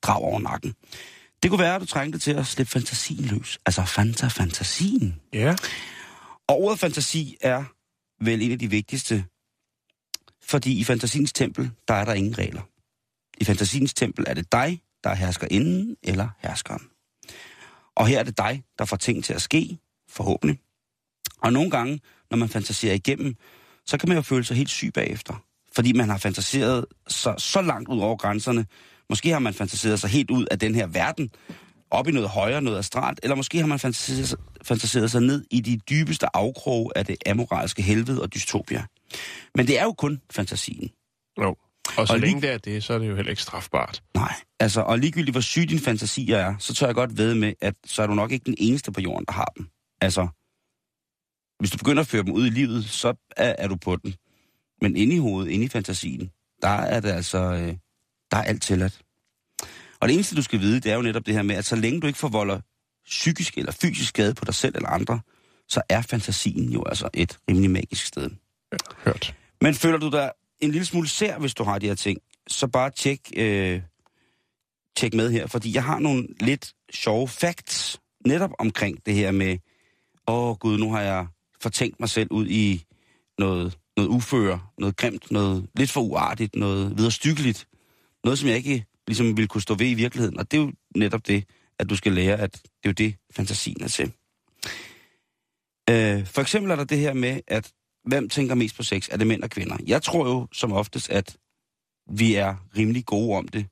[0.03, 0.75] drag over nakken.
[1.45, 3.59] Det kunne være, at du trængte til at slippe fantasien løs.
[3.67, 5.21] Altså fanta fantasien.
[5.33, 5.57] Ja.
[6.49, 7.65] Og ordet fantasi er
[8.25, 9.25] vel en af de vigtigste,
[10.43, 12.63] fordi i fantasiens tempel, der er der ingen regler.
[13.39, 16.83] I fantasiens tempel er det dig, der er hersker inden eller herskeren.
[17.97, 19.79] Og her er det dig, der får ting til at ske,
[20.09, 20.61] forhåbentlig.
[21.43, 23.37] Og nogle gange, når man fantaserer igennem,
[23.87, 25.45] så kan man jo føle sig helt syg bagefter.
[25.75, 28.67] Fordi man har fantaseret så, så langt ud over grænserne.
[29.15, 31.31] Måske har man fantaseret sig helt ud af den her verden,
[31.91, 35.45] op i noget højere, noget astralt, eller måske har man fantaseret, sig- fantaseret sig ned
[35.51, 38.85] i de dybeste afkroge af det amoralske helvede og dystopia.
[39.55, 40.91] Men det er jo kun fantasien.
[41.41, 41.57] Jo.
[41.99, 44.03] Og så Og længe det er det, så er det jo heller ikke strafbart.
[44.15, 47.53] Nej, altså, og ligegyldigt hvor syg din fantasier er, så tør jeg godt ved med,
[47.61, 49.69] at så er du nok ikke den eneste på jorden, der har dem.
[50.01, 50.29] Altså,
[51.61, 54.15] hvis du begynder at føre dem ud i livet, så er, er du på den.
[54.83, 56.31] Men inde i hovedet, inde i fantasien,
[56.63, 57.75] der er det altså, øh,
[58.31, 59.01] der er alt tilladt.
[60.05, 61.77] Og det eneste, du skal vide, det er jo netop det her med, at så
[61.77, 62.61] længe du ikke forvolder
[63.07, 65.21] psykisk eller fysisk skade på dig selv eller andre,
[65.69, 68.31] så er fantasien jo altså et rimelig magisk sted.
[69.05, 69.35] Hørt.
[69.61, 72.67] Men føler du dig en lille smule sær, hvis du har de her ting, så
[72.67, 73.81] bare tjek, øh,
[74.97, 79.59] tjek med her, fordi jeg har nogle lidt sjove facts netop omkring det her med,
[80.27, 81.27] åh gud, nu har jeg
[81.61, 82.85] fortænkt mig selv ud i
[83.39, 87.69] noget, noget uføre, noget grimt, noget lidt for uartigt, noget viderestykkeligt,
[88.25, 90.39] noget, som jeg ikke ligesom ville kunne stå ved i virkeligheden.
[90.39, 91.45] Og det er jo netop det,
[91.79, 94.13] at du skal lære, at det er jo det, fantasien er til.
[95.91, 97.73] Øh, for eksempel er der det her med, at
[98.05, 99.09] hvem tænker mest på sex?
[99.11, 99.77] Er det mænd og kvinder?
[99.87, 101.37] Jeg tror jo som oftest, at
[102.11, 103.67] vi er rimelig gode om det.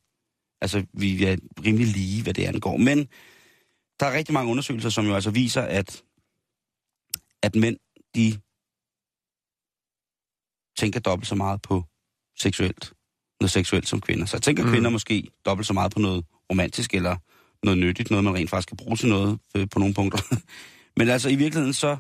[0.61, 2.77] Altså, vi er rimelig lige, hvad det angår.
[2.77, 2.99] Men
[4.01, 6.03] der er rigtig mange undersøgelser, som jo altså viser, at,
[7.42, 7.77] at mænd,
[8.14, 8.40] de
[10.79, 11.85] tænker dobbelt så meget på
[12.38, 12.92] seksuelt,
[13.43, 14.27] noget seksuelt som kvinder.
[14.27, 14.71] Så jeg tænker Mm.
[14.71, 17.17] kvinder måske dobbelt så meget på noget romantisk, eller
[17.63, 20.19] noget nyttigt, noget man rent faktisk kan bruge til noget øh, på nogle punkter.
[20.97, 21.97] Men altså i virkeligheden så,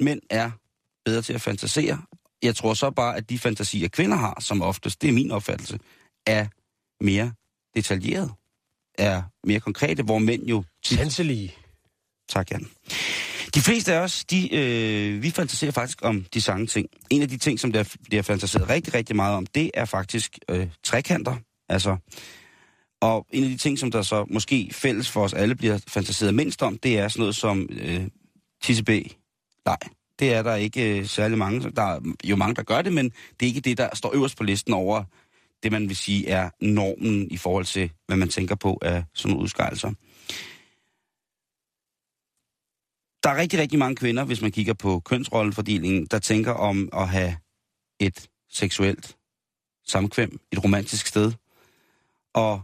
[0.00, 0.50] mænd er
[1.04, 2.02] bedre til at fantasere.
[2.42, 5.78] Jeg tror så bare, at de fantasier, kvinder har, som oftest, det er min opfattelse,
[6.26, 6.46] er
[7.04, 7.32] mere
[7.76, 8.30] detaljeret,
[8.98, 10.64] er mere konkrete, hvor mænd jo...
[10.84, 11.54] Sanselige.
[12.28, 12.66] Tak, Jan.
[13.54, 16.86] De fleste af os, de, øh, vi fantaserer faktisk om de samme ting.
[17.10, 20.38] En af de ting, som der bliver fantaseret rigtig, rigtig meget om, det er faktisk
[20.50, 21.36] øh, trekanter.
[21.68, 21.96] Altså,
[23.00, 26.34] og en af de ting, som der så måske fælles for os alle bliver fantaseret
[26.34, 28.06] mindst om, det er sådan noget som øh,
[28.62, 28.90] TCB.
[29.64, 29.78] Nej,
[30.18, 31.70] det er der ikke øh, særlig mange.
[31.70, 33.04] Der er jo mange, der gør det, men
[33.40, 35.04] det er ikke det, der står øverst på listen over
[35.62, 39.30] det, man vil sige er normen i forhold til, hvad man tænker på af sådan
[39.30, 39.92] nogle udskejelser.
[43.28, 47.08] Der er rigtig, rigtig mange kvinder, hvis man kigger på kønsrollefordelingen, der tænker om at
[47.08, 47.36] have
[48.00, 49.16] et seksuelt
[49.86, 51.32] samkvem, et romantisk sted.
[52.34, 52.60] Og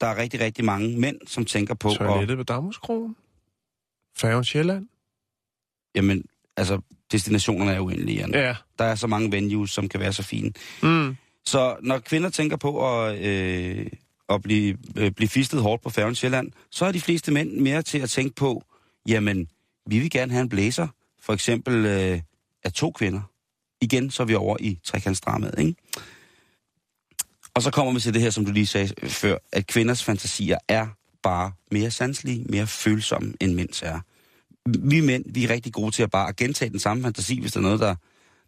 [0.00, 1.90] der er rigtig, rigtig mange mænd, som tænker på...
[1.90, 3.16] Toilettet på Damhuskrogen.
[4.16, 4.88] Færgen Sjælland.
[5.94, 6.24] jamen,
[6.56, 6.80] altså,
[7.12, 8.34] destinationerne er uendelige, Jan.
[8.34, 8.56] Ja.
[8.78, 10.52] Der er så mange venues, som kan være så fine.
[10.82, 11.16] Mm.
[11.44, 13.86] Så når kvinder tænker på at, øh,
[14.28, 17.82] at blive, øh, blive fistet hårdt på færgen Sjælland, så er de fleste mænd mere
[17.82, 18.64] til at tænke på,
[19.08, 19.48] jamen,
[19.90, 20.88] vi vil gerne have en blæser,
[21.22, 22.20] for eksempel øh,
[22.64, 23.20] af to kvinder.
[23.80, 25.74] Igen, så er vi over i trekantsdramaet, ikke?
[27.54, 30.58] Og så kommer vi til det her, som du lige sagde før, at kvinders fantasier
[30.68, 30.86] er
[31.22, 34.00] bare mere sanselige, mere følsomme, end mænds er.
[34.68, 37.58] Vi mænd, vi er rigtig gode til at bare gentage den samme fantasi, hvis der
[37.60, 37.94] er noget, der,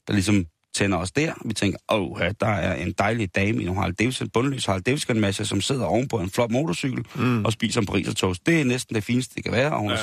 [0.06, 1.32] der ligesom tænder os der.
[1.44, 4.82] Vi tænker, åh, ja, der er en dejlig dame i en Harald Davidson, bundløs Harald
[4.82, 7.44] Davidson masse, som sidder ovenpå en flot motorcykel mm.
[7.44, 8.46] og spiser en Paris toast.
[8.46, 9.72] Det er næsten det fineste, det kan være.
[9.72, 9.96] Og hun Ja.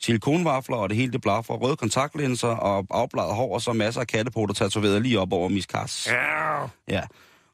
[0.00, 4.06] Silikonvafler, og det hele det blaffer, røde kontaktlinser og afbladet hår, og så masser af
[4.06, 6.08] kattepoter tatoveret lige op over miskas.
[6.10, 6.60] Ja.
[6.88, 7.02] Ja.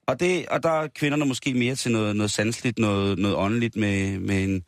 [0.07, 3.77] Og, det, og der er kvinderne måske mere til noget, noget sansligt, noget, noget åndeligt
[3.77, 4.63] med, med en,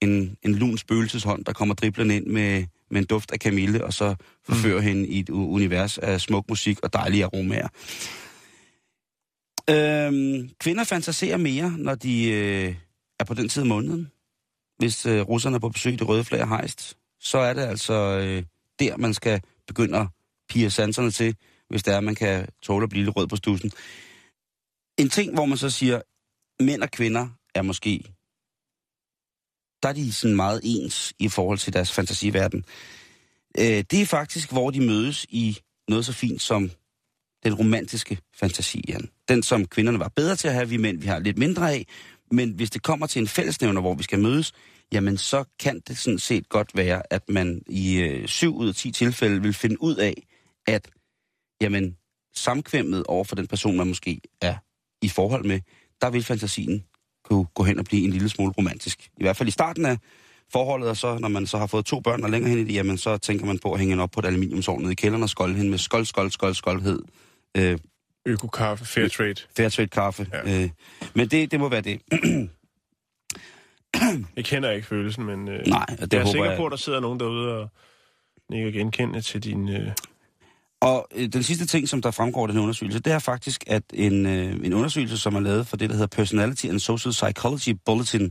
[0.00, 3.92] en, en lun spøgelseshånd, der kommer driblende ind med, med en duft af kamille, og
[3.92, 4.14] så
[4.46, 4.86] forfører mm.
[4.86, 7.68] hende i et univers af smuk musik og dejlige aromaer.
[9.70, 12.74] Øhm, kvinder fantaserer mere, når de øh,
[13.20, 14.10] er på den tid af måneden.
[14.78, 17.94] hvis øh, russerne er på besøg i det røde flag hejst, så er det altså
[17.94, 18.42] øh,
[18.78, 20.06] der, man skal begynde at
[20.48, 21.36] pige sanserne til,
[21.68, 23.70] hvis det er, at man kan tåle at blive lidt rød på stussen.
[24.98, 26.00] En ting, hvor man så siger,
[26.60, 28.04] mænd og kvinder er måske,
[29.82, 32.64] der er de sådan meget ens i forhold til deres fantasiverden.
[33.58, 36.70] Øh, det er faktisk, hvor de mødes i noget så fint som
[37.44, 39.08] den romantiske fantasi, Jan.
[39.28, 41.86] Den, som kvinderne var bedre til at have, vi mænd vi har lidt mindre af.
[42.30, 44.52] Men hvis det kommer til en fællesnævner, hvor vi skal mødes,
[44.92, 48.74] jamen så kan det sådan set godt være, at man i øh, 7 ud af
[48.74, 50.14] 10 tilfælde vil finde ud af,
[50.66, 50.88] at
[51.60, 51.96] jamen,
[52.34, 54.54] samkvemmet over for den person, man måske er
[55.02, 55.60] i forhold med,
[56.00, 56.84] der vil fantasien
[57.24, 59.08] kunne gå hen og blive en lille smule romantisk.
[59.16, 59.98] I hvert fald i starten af
[60.52, 62.74] forholdet, og så når man så har fået to børn og længere hen i det,
[62.74, 65.22] jamen så tænker man på at hænge hende op på et aluminiumsovn nede i kælderen
[65.22, 67.02] og skolde hende med skold, skold, skold, skoldhed.
[67.56, 67.78] Øh,
[68.26, 69.34] Økokaffe, fair trade.
[69.56, 70.26] fair trade kaffe.
[70.32, 70.62] Ja.
[70.62, 70.70] Øh,
[71.14, 72.00] men det, det må være det.
[74.36, 76.76] Jeg kender ikke følelsen, men øh, Nej, det jeg er sikker jeg- på, at der
[76.76, 77.68] sidder nogen derude og
[78.50, 79.68] nikker genkendende til din...
[79.68, 79.92] Øh,
[80.80, 83.82] Og øh, den sidste ting, som der fremgår af den undersøgelse, det er faktisk, at
[83.94, 87.78] en, øh, en undersøgelse, som er lavet for det, der hedder Personality and Social Psychology
[87.86, 88.24] Bulletin,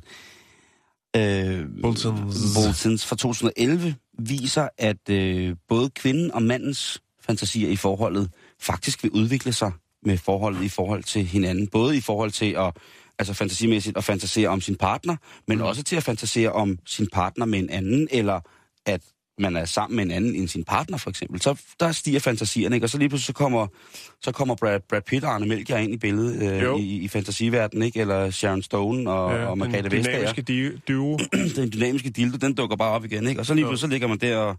[1.15, 2.56] øh, Bulletins.
[2.56, 9.12] Bulletins fra 2011, viser, at øh, både kvinden og mandens fantasier i forholdet faktisk vil
[9.12, 9.72] udvikle sig
[10.04, 11.67] med forholdet i forhold til hinanden.
[11.67, 12.74] Både i forhold til at
[13.19, 15.15] altså fantasimæssigt at fantasere om sin partner,
[15.47, 15.63] men mm.
[15.63, 18.39] også til at fantasere om sin partner med en anden, eller
[18.86, 19.01] at
[19.39, 21.41] man er sammen med en anden end sin partner, for eksempel.
[21.41, 22.86] Så der stiger fantasierne, ikke?
[22.86, 23.67] Og så lige pludselig så kommer,
[24.21, 26.77] så kommer Brad, Brad Pitt og Arne Melchior ind i billedet øh, Jo.
[26.77, 27.99] i, i fantasiverdenen, ikke?
[27.99, 31.17] Eller Sharon Stone og, ja, og Margrethe den Vestager dynamiske di- duo.
[31.55, 33.41] den dynamiske dildo, den dukker bare op igen, ikke?
[33.41, 34.55] Og så lige pludselig så ligger man der og,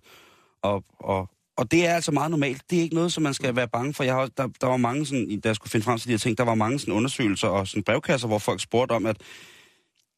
[0.62, 2.62] og, og, og det er altså meget normalt.
[2.70, 4.04] Det er ikke noget, som man skal være bange for.
[4.04, 6.18] Jeg har, der, der var mange sådan, da jeg skulle finde frem til de her
[6.18, 9.16] ting, der var mange sådan undersøgelser og sådan brevkasser, hvor folk spurgte om, at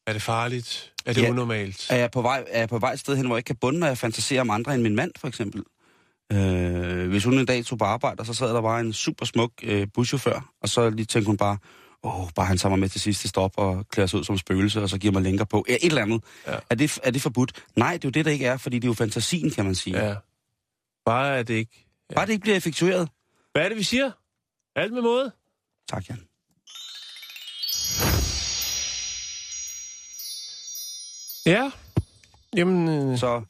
[0.07, 0.93] Er det farligt?
[1.05, 1.29] Er det Ja.
[1.29, 1.87] unormalt?
[1.89, 3.55] er jeg på vej, er jeg på vej et sted hen, hvor jeg ikke kan
[3.55, 5.63] bunde, når jeg fantaserer om andre end min mand, for eksempel.
[6.31, 9.25] Øh, hvis hun en dag tog på arbejde, og så sad der bare en super
[9.25, 11.57] smuk øh, buschauffør, og så lige tænkte hun bare,
[12.03, 14.81] åh, bare han tager mig med til sidste stop og klæder sig ud som spøgelse,
[14.81, 15.65] og så giver mig længere på.
[15.69, 16.23] Ja, et eller andet.
[16.47, 16.55] Ja.
[16.69, 17.63] Er, det, er det forbudt?
[17.75, 19.75] Nej, det er jo det, der ikke er, fordi det er jo fantasien, kan man
[19.75, 20.05] sige.
[20.07, 20.15] Ja.
[21.05, 21.85] Bare er det ikke...
[22.09, 22.15] Ja.
[22.15, 23.09] Bare det ikke bliver effektueret.
[23.51, 24.11] Hvad er det, vi siger?
[24.75, 25.31] Alt med måde?
[25.89, 26.27] Tak, Jan.
[31.45, 31.71] Ja.
[32.55, 33.43] Jamen, øh, Så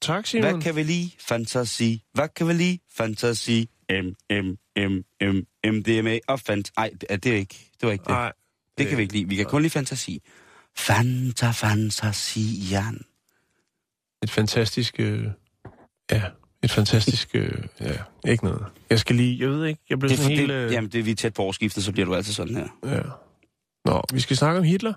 [0.00, 0.50] tak, Simon.
[0.50, 1.10] hvad kan vi lide?
[1.18, 2.04] Fantasi.
[2.12, 2.78] Hvad kan vi lide?
[2.90, 3.70] Fantasi.
[3.90, 6.72] M, M, M, M, MDMA og fant...
[6.76, 7.70] Ej, det er det ikke.
[7.80, 8.08] Det var ikke det.
[8.10, 8.32] Nej.
[8.78, 9.28] Det kan vi ikke lide.
[9.28, 10.22] Vi kan kun lide fantasi.
[10.76, 13.04] Fanta, fantasi, Jan.
[14.22, 14.94] Et fantastisk...
[15.00, 15.26] Øh,
[16.10, 16.22] ja,
[16.62, 17.30] et fantastisk...
[17.34, 17.92] Øh, ja,
[18.30, 18.66] ikke noget.
[18.90, 19.40] Jeg skal lige...
[19.40, 20.50] Jeg ved ikke, jeg blev Det er, for, sådan helt...
[20.50, 22.68] det, Øh, jamen, det er vi tæt på årsskiftet, så bliver du altid sådan her.
[22.94, 23.00] ja.
[23.84, 24.92] Nå, vi skal snakke om Hitler.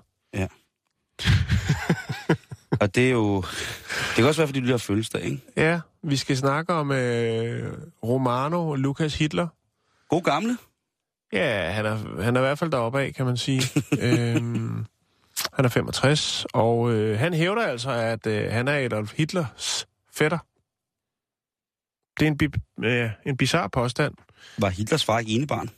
[2.81, 3.41] Og det er jo...
[3.41, 5.41] Det kan også være, fordi du lige har fødselsdag, ikke?
[5.57, 9.47] Ja, vi skal snakke om øh, Romano Lukas Hitler.
[10.09, 10.57] God gamle.
[11.33, 13.61] Ja, han er, han er i hvert fald deroppe af, kan man sige.
[14.01, 14.85] øhm,
[15.53, 20.37] han er 65, og øh, han hævder altså, at øh, han er Adolf Hitlers fætter.
[22.19, 24.13] Det er en, bi- øh, en bizarre påstand.
[24.57, 25.69] Var Hitlers far ikke enebarn?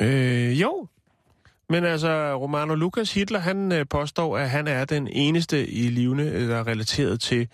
[0.00, 0.88] Øh, jo,
[1.68, 6.22] men altså, Romano Lukas Hitler, han øh, påstår, at han er den eneste i livene,
[6.22, 7.48] øh, der er relateret til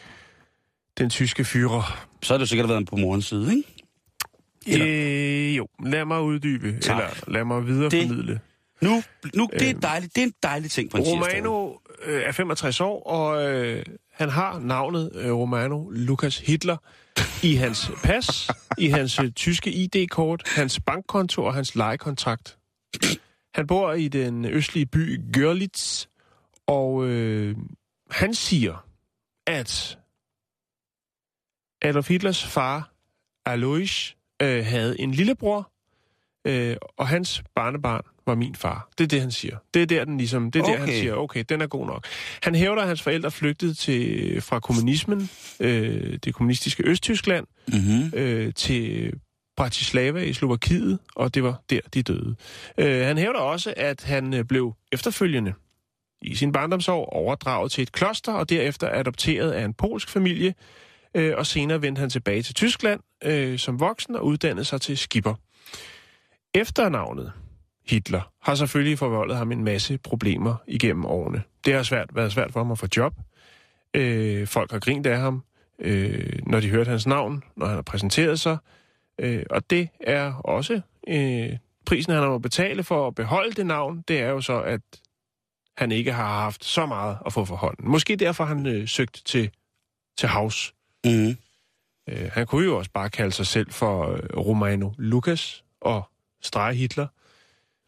[0.99, 2.07] den tyske fyrer.
[2.23, 3.69] Så har det jo sikkert været på morens side, ikke?
[4.67, 4.87] Eller-
[5.51, 6.97] Øh, jo, lad mig uddybe, Tak.
[6.97, 8.41] eller lad mig videreformidle.
[8.81, 9.03] Nu,
[9.35, 9.81] nu det, er Øhm.
[9.81, 11.03] dejligt, det er en dejlig ting på en.
[11.07, 11.73] Romano
[12.05, 16.77] øh, er 65 år, og øh, han har navnet øh, Romano Lukas Hitler
[17.43, 22.59] i hans pas, i hans øh, tyske ID-kort, hans bankkonto og hans lejekontrakt.
[23.55, 26.07] Han bor i den østlige by Görlitz,
[26.67, 27.57] og øh,
[28.11, 28.87] han siger,
[29.47, 29.99] at
[31.83, 32.93] Adolf Hitlers far,
[33.47, 35.73] Alois, øh, havde en lillebror,
[36.45, 38.88] øh, og hans barnebarn var min far.
[38.99, 39.57] Det er det, han siger.
[39.75, 40.73] Det er der, den ligesom, det er okay.
[40.73, 42.05] der, han siger, okay, den er god nok.
[42.43, 48.19] Han hævder, at hans forældre flygtede til, fra kommunismen, øh, det kommunistiske Østtyskland, Mm-hmm.
[48.19, 49.12] øh, til
[49.57, 52.37] Bratislava i Slovakiet, og det var der, de døde.
[52.79, 55.53] Øh, han hævder også, at han øh, blev efterfølgende
[56.23, 60.55] i sin barndomsår overdraget til et kloster, og derefter adopteret af en polsk familie,
[61.14, 64.99] øh, og senere vendte han tilbage til Tyskland øh, som voksen og uddannede sig til
[64.99, 65.35] skipper.
[66.55, 67.33] Efternavnet
[67.88, 71.42] Hitler har selvfølgelig forvoldet ham en masse problemer igennem årene.
[71.64, 73.14] Det har svært, været svært for ham at få job.
[73.94, 75.44] Øh, folk har grint af ham,
[75.79, 78.57] øh, når de hørte hans navn, når han har præsenteret sig.
[79.18, 83.66] Øh, og det er også øh, prisen, han har må betale for at beholde det
[83.66, 84.05] navn.
[84.09, 84.81] Det er jo så, at
[85.77, 87.90] han ikke har haft så meget at få for hånden.
[87.90, 89.51] Måske derfor han øh, søgt til,
[90.18, 90.74] til havs.
[91.05, 91.37] Mm.
[92.09, 96.09] Øh, han kunne jo også bare kalde sig selv for øh, Romano Lucas og
[96.42, 97.07] strege Hitler.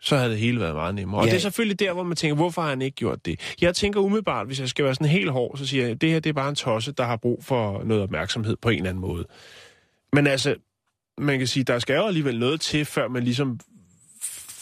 [0.02, 1.20] Så havde det hele været meget nemmere.
[1.20, 1.30] Og Ja.
[1.30, 3.54] det er selvfølgelig der, hvor man tænker, hvorfor har han ikke gjort det?
[3.60, 6.10] Jeg tænker umiddelbart, hvis jeg skal være sådan helt hård, så siger jeg, at det
[6.10, 8.90] her det er bare en tosse, der har brug for noget opmærksomhed på en eller
[8.90, 9.26] anden måde.
[10.12, 10.54] Men altså,
[11.18, 13.60] man kan sige, der skal jo alligevel noget til, før man ligesom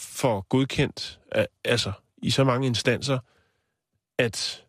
[0.01, 1.19] får godkendt,
[1.65, 1.91] altså
[2.23, 3.19] i så mange instanser,
[4.17, 4.63] at,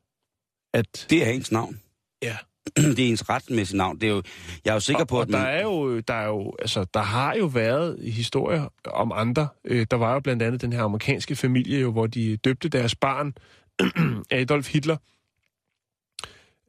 [0.72, 1.80] at Det er ens navn.
[2.22, 2.36] ja,
[2.96, 4.00] det er ens retmæssige navn.
[4.00, 4.22] Det er jo,
[4.64, 5.46] jeg er jo sikker og, på, at der man...
[5.46, 9.48] er jo, der er jo, altså, der har jo været historier om andre.
[9.64, 12.94] Øh, der var jo blandt andet den her amerikanske familie, jo, hvor de døbte deres
[12.94, 13.34] barn
[14.40, 14.96] Adolf Hitler.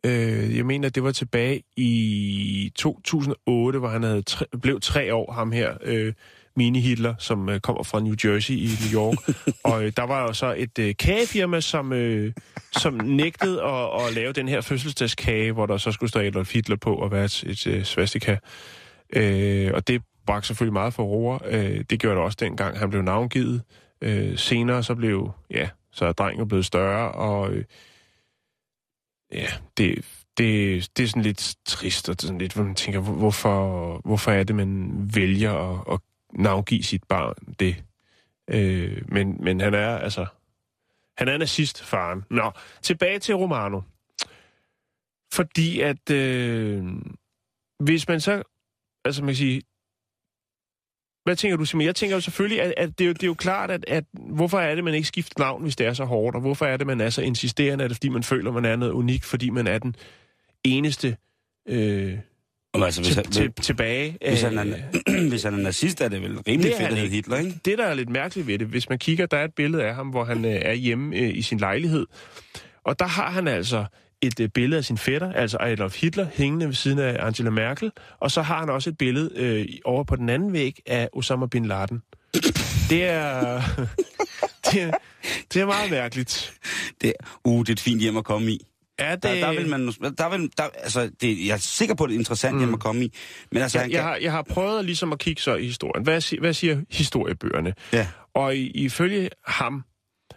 [0.05, 5.31] Øh, jeg mener, det var tilbage i 2008, hvor han havde tre, blev tre år,
[5.31, 6.13] ham her, øh,
[6.59, 9.35] Mini-Hitler, som øh, kommer fra New Jersey i New York.
[9.73, 12.33] og øh, der var jo så et øh, kagefirma, som, øh,
[12.71, 16.75] som nægtede at, at lave den her fødselsdagskage, hvor der så skulle stå Adolf Hitler
[16.75, 18.37] på og være et, et, et svastika.
[19.15, 21.39] Øh, og det bragte selvfølgelig meget for roer.
[21.45, 23.61] Øh, det gjorde det også dengang, han blev navngivet.
[24.01, 27.63] Øh, senere så blev, ja, så er drengen blevet større, og øh,
[29.33, 30.05] ja, det,
[30.37, 33.13] det, det er sådan lidt trist, og det er sådan lidt, hvor man tænker, hvor-
[33.13, 35.99] hvorfor, hvorfor er det, man vælger at, at
[36.33, 37.83] navngive sit barn det?
[38.47, 40.25] Øh, men, men han er altså,
[41.17, 42.23] han er nazist, faren.
[42.29, 43.81] Nå, tilbage til Romano.
[45.33, 46.85] Fordi at, øh,
[47.79, 48.43] hvis man så,
[49.05, 49.61] altså man kan sige,
[51.23, 51.85] hvad tænker du, Simon?
[51.85, 54.03] Jeg tænker jo selvfølgelig, at, at det, er jo, det er jo klart, at, at
[54.13, 56.77] hvorfor er det, man ikke skifter navn, hvis det er så hårdt, og hvorfor er
[56.77, 57.83] det, man er så insisterende?
[57.83, 59.95] Er det, fordi man føler, man er noget unikt, fordi man er den
[60.63, 61.17] eneste
[61.65, 62.19] øh,
[62.73, 64.17] Jamen, altså, hvis, til, han, til, tilbage?
[64.29, 66.97] hvis, han Øh, er, hvis han er nazist, er det vel rimelig Det fedt at
[66.97, 67.09] hedde.
[67.09, 67.59] Hitler, ikke?
[67.65, 69.95] det, der er lidt mærkeligt ved det, hvis man kigger, der er et billede af
[69.95, 72.05] ham, hvor han øh, er hjemme øh, i sin lejlighed,
[72.83, 73.85] og der har han altså
[74.21, 77.91] et øh, billede af sin fætter, altså Adolf Hitler, hængende ved siden af Angela Merkel,
[78.19, 81.45] og så har han også et billede øh, over på den anden væg af Osama
[81.45, 82.01] Bin Laden.
[82.89, 83.61] Det er,
[84.71, 84.91] det er,
[85.53, 86.53] det er meget mærkeligt.
[87.01, 88.65] Det, uh, det er et fint hjem at komme i.
[89.01, 89.87] Er det, Der, der vil man,
[90.17, 92.59] der vil, der, altså, det, jeg er sikker på, at det er interessant mm.
[92.59, 93.13] hjem at komme i.
[93.51, 95.65] Men altså, jeg, han jeg, kan, har, jeg har prøvet ligesom at kigge så i
[95.65, 96.03] historien.
[96.03, 97.73] Hvad, hvad siger historiebøgerne?
[97.93, 98.07] ja.
[98.35, 99.83] Og i, ifølge ham,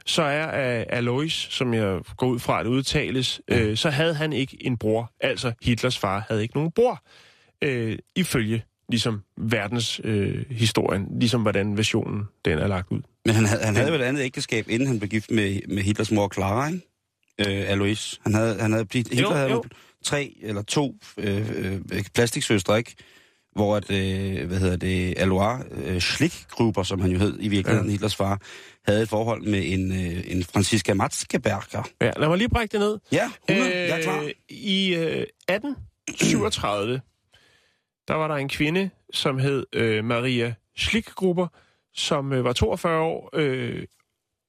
[0.06, 0.46] så er
[0.80, 4.76] uh, Alois, som jeg går ud fra at udtales, øh, så havde han ikke en
[4.78, 5.12] bror.
[5.20, 7.02] Altså Hitlers far havde ikke nogen bror.
[7.62, 13.00] Øh, ifølge ligesom verdens øh, historien, ligesom hvordan versionen den er lagt ud.
[13.24, 15.82] Men han, havde- han havde jo et andet ægteskab, inden han blev gift med, med
[15.82, 16.93] Hitlers mor Clara, ikke?
[17.40, 18.20] Øh, Alois.
[18.22, 19.64] Han havde, han havde, Hitler Jo, havde jo.
[20.04, 21.80] tre eller to øh, øh,
[22.14, 22.94] plastiksøstre, ikke?
[23.52, 27.86] Hvor at, øh, hvad hedder det, Alois øh, Schlickgruber, som han jo hed i virkeligheden,
[27.88, 27.92] Ja.
[27.92, 28.40] Hitlers far,
[28.86, 31.88] havde et forhold med en, øh, en Franziska Matzkeberger.
[32.00, 32.98] Ja, lad mig lige brække det ned.
[33.12, 34.30] Ja, 100, jeg er klar.
[34.48, 37.00] I øh, 1837,
[38.08, 41.46] der var der en kvinde, som hed øh, Maria Schlickgruber,
[41.94, 43.82] som øh, var 42 år øh,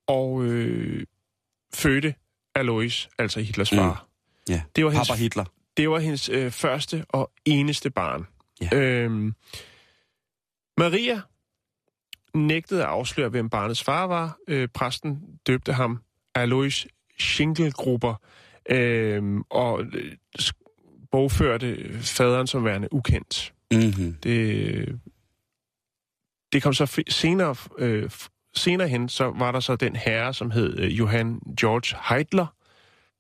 [0.07, 1.05] og øh,
[1.73, 2.13] fødte
[2.55, 3.77] Alois, altså Hitlers Mm.
[3.77, 4.07] far.
[4.49, 5.45] Ja, Det var hendes, Papa Hitler.
[5.77, 8.27] det var hendes øh, første og eneste barn.
[8.61, 8.77] Ja.
[8.77, 9.35] Øhm,
[10.77, 11.21] Maria
[12.33, 14.37] nægtede at afsløre, hvem barnets far var.
[14.47, 16.01] Øh, præsten døbte ham
[16.35, 16.87] Alois
[17.19, 18.15] Schinkelgruber
[18.69, 23.53] øhm, og øh, sk- bogførte faderen som værende ukendt.
[23.71, 24.13] Mm-hmm.
[24.23, 24.99] Det,
[26.53, 28.09] det kom så senere, øh,
[28.55, 32.45] senere hen, så var der så den herre, som hed øh, Johann George Heidler,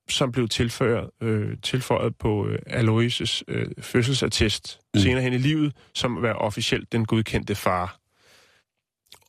[0.09, 4.99] som blev tilføjet, øh, tilføjet på øh, Alois' øh, fødselsattest Mm.
[5.01, 7.97] senere hen i livet, som var officielt den godkendte far.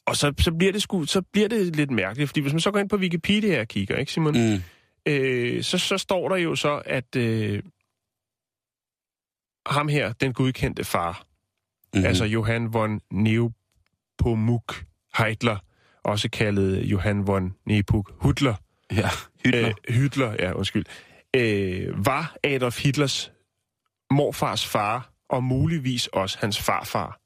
[0.07, 2.71] Og så, så, bliver det sgu, så bliver det lidt mærkeligt, fordi hvis man så
[2.71, 4.35] går ind på Wikipedia og kigger, ikke Simon?
[4.35, 4.62] Mm.
[5.07, 7.62] øh, så, så står der jo så, at øh,
[9.66, 11.23] ham her, den godkendte far,
[11.95, 12.03] Mm-hmm.
[12.03, 12.07] mm.
[12.07, 14.85] altså Johann von Nepomuk
[15.19, 15.59] Heidler,
[16.07, 18.55] også kaldet Johann von Nepomuk Hitler,
[18.92, 19.09] Ja,
[19.44, 19.69] Hitler.
[19.88, 20.85] øh, Hitler, ja, undskyld,
[21.37, 23.33] øh, var Adolf Hitlers
[24.11, 27.19] morfars far, og muligvis også hans farfar.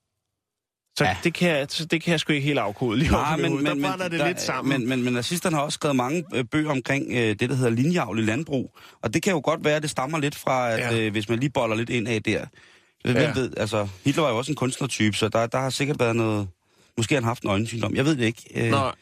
[0.98, 1.16] Så Ja.
[1.24, 3.82] det, kan det kan jeg sgu ikke helt afkode lige Nej, over men, Der men,
[3.82, 4.80] men, det lidt sammen.
[4.80, 7.70] Men, men, men nazisterne har også skrevet mange øh, bøger omkring øh, det, der hedder
[7.70, 8.76] linjavl i landbrug.
[9.02, 11.00] Og det kan jo godt være, at det stammer lidt fra, at Ja.
[11.06, 12.46] øh, hvis man lige boller lidt ind af der.
[13.04, 13.32] Ja.
[13.34, 16.48] ved, altså, Hitler var jo også en kunstnertype, så der, der har sikkert været noget...
[17.00, 17.94] Måske har han haft en øjensygdom.
[17.94, 18.42] Jeg ved det ikke.
[18.54, 18.92] Øh, Nå,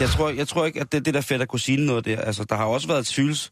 [0.00, 2.20] jeg, tror, jeg tror ikke, at det, det der at kusine noget der.
[2.20, 3.50] Altså, der har også været tvivls,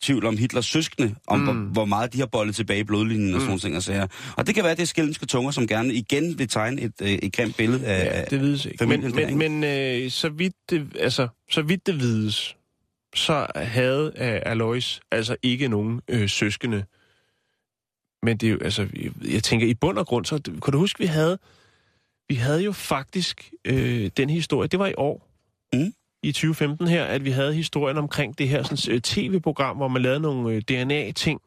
[0.00, 1.44] tvivl om Hitlers søskende, om mm.
[1.44, 4.06] hvor, hvor meget de har bollet tilbage i blodlinjen og sådan nogle ting og sager.
[4.36, 6.92] Og det kan være, at det er skældenske tunger, som gerne igen vil tegne et,
[7.02, 8.04] øh, et grimt billede af...
[8.04, 8.86] ja, det vides ikke.
[8.86, 12.56] Men, men, men øh, så, vidt det, altså, så vidt det vides,
[13.14, 16.84] så havde øh, Alois altså ikke nogen øh, søskende.
[18.22, 20.78] Men det er jo, altså, jeg, jeg tænker, i bund og grund, så kan du
[20.78, 21.38] huske, vi havde,
[22.32, 25.28] vi havde jo faktisk øh, den historie, det var i år,
[25.74, 25.92] Mm.
[26.22, 30.02] i 2015 her, at vi havde historien omkring det her sådan, øh, tv-program, hvor man
[30.02, 31.40] lavede nogle øh, DNA-ting.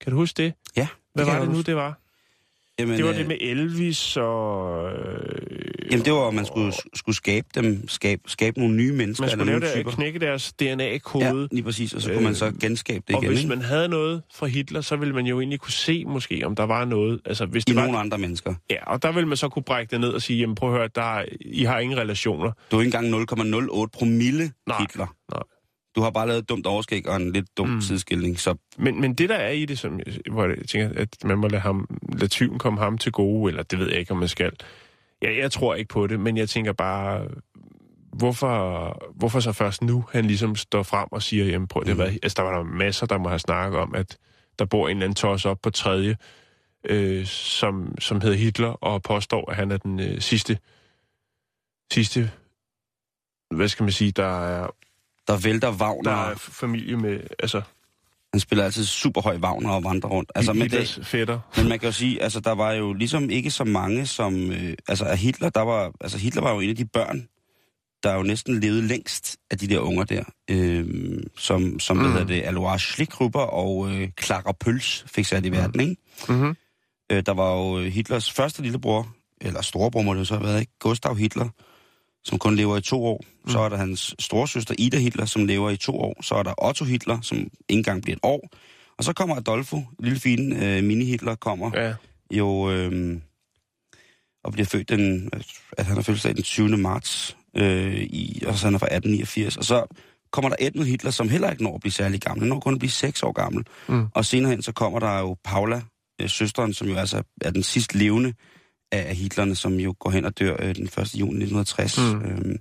[0.00, 0.52] Kan du huske det?
[0.76, 0.88] Ja.
[1.14, 1.66] Hvad kan var det nu, huske.
[1.66, 1.98] det var?
[2.78, 4.86] Jamen, Det var øh, det med Elvis og...
[4.92, 9.22] Øh, Jamen, det var, at man skulle, skulle skabe dem, skabe, skabe nogle nye mennesker.
[9.22, 11.24] man skulle eller lave det, knække deres DNA-kode.
[11.24, 11.92] Ja, lige præcis.
[11.94, 13.48] Og så kunne man så Øh, genskabe det og igen, hvis ikke?
[13.56, 16.62] man havde noget fra Hitler, så ville man jo egentlig kunne se måske, om der
[16.66, 17.20] var noget.
[17.24, 18.54] Altså, hvis I det var, nogle andre mennesker.
[18.70, 20.78] Ja, og der ville man så kunne brække det ned og sige, jamen prøv at
[20.78, 22.52] høre, der, er- I har ingen relationer.
[22.70, 23.22] Du er ikke engang
[23.82, 25.06] 0,08 promille Nej, Hitler.
[25.32, 25.42] nej.
[25.96, 27.80] Du har bare lavet et dumt overskæg og en lidt dum Mm.
[27.80, 28.40] sideskilning.
[28.40, 31.48] Så Men, men det der er i det, som, hvor jeg tænker, at man må
[31.48, 34.28] lade, ham, lade tvivlen komme ham til gode, eller det ved jeg ikke, om man
[34.28, 34.52] skal.
[35.22, 37.28] Ja, jeg tror ikke på det, men jeg tænker bare,
[38.12, 41.98] hvorfor, hvorfor så først nu, han ligesom står frem og siger, jamen prøv, det Mm.
[41.98, 44.18] været, altså der var der masser, der må have snakket om, at
[44.58, 46.16] der bor en eller anden tos op på tredje,
[46.84, 50.58] øh, som, som hedder Hitler, og påstår, at han er den øh, sidste,
[51.92, 52.30] sidste,
[53.54, 54.68] hvad skal man sige, der er,
[55.28, 56.10] der vælter Wagner.
[56.10, 57.62] der er familie med, altså,
[58.32, 60.32] Han spiller altid super høj Wagner og vandrer rundt.
[60.34, 61.40] Altså, men, Hitlers det, fætter.
[61.56, 64.50] men man kan jo sige, altså der var jo ligesom ikke så mange som...
[64.50, 67.28] Øh, altså af Hitler, der var, altså Hitler var jo en af de børn,
[68.02, 70.24] der jo næsten levede længst af de der unger der.
[70.50, 70.86] Øh,
[71.36, 72.02] som, som mm.
[72.02, 72.12] Mm.
[72.12, 75.96] hedder det, Alois Schlickrupper og øh, Clara Pøls fik sat i verden, ikke?
[76.28, 76.56] Mm-hmm.
[77.12, 80.60] Øh, der var jo Hitlers første lillebror, eller storebror må det jo så have været,
[80.60, 80.72] ikke?
[80.78, 81.48] Gustav Hitler,
[82.24, 83.24] som kun lever i to år.
[83.44, 83.50] Mm.
[83.50, 86.22] Så er der hans storesøster Ida Hitler, som lever i to år.
[86.22, 88.48] Så er der Otto Hitler, som ikke engang bliver et år.
[88.98, 91.94] Og så kommer Adolfo, lille fine øh, mini-Hitler, kommer ja.
[92.30, 93.20] Jo øh,
[94.44, 95.30] og bliver født den,
[95.78, 96.76] at han er fødselsdag den 20.
[96.76, 99.56] marts, øh, i, og så han er fra 1889.
[99.56, 99.96] Og så
[100.32, 102.40] kommer der Edmund Hitler, som heller ikke når at blive særlig gammel.
[102.40, 103.66] Han når kun at blive 6 år gammel.
[103.88, 104.06] Mm.
[104.14, 105.82] Og senere hen, så kommer der jo Paula,
[106.20, 108.34] øh, søsteren, som jo altså er den sidst levende
[108.94, 111.14] af, Hitlerne, som jo går hen og dør øh, den 1.
[111.14, 111.98] juni 1960.
[111.98, 112.22] Mm.
[112.22, 112.58] Øhm,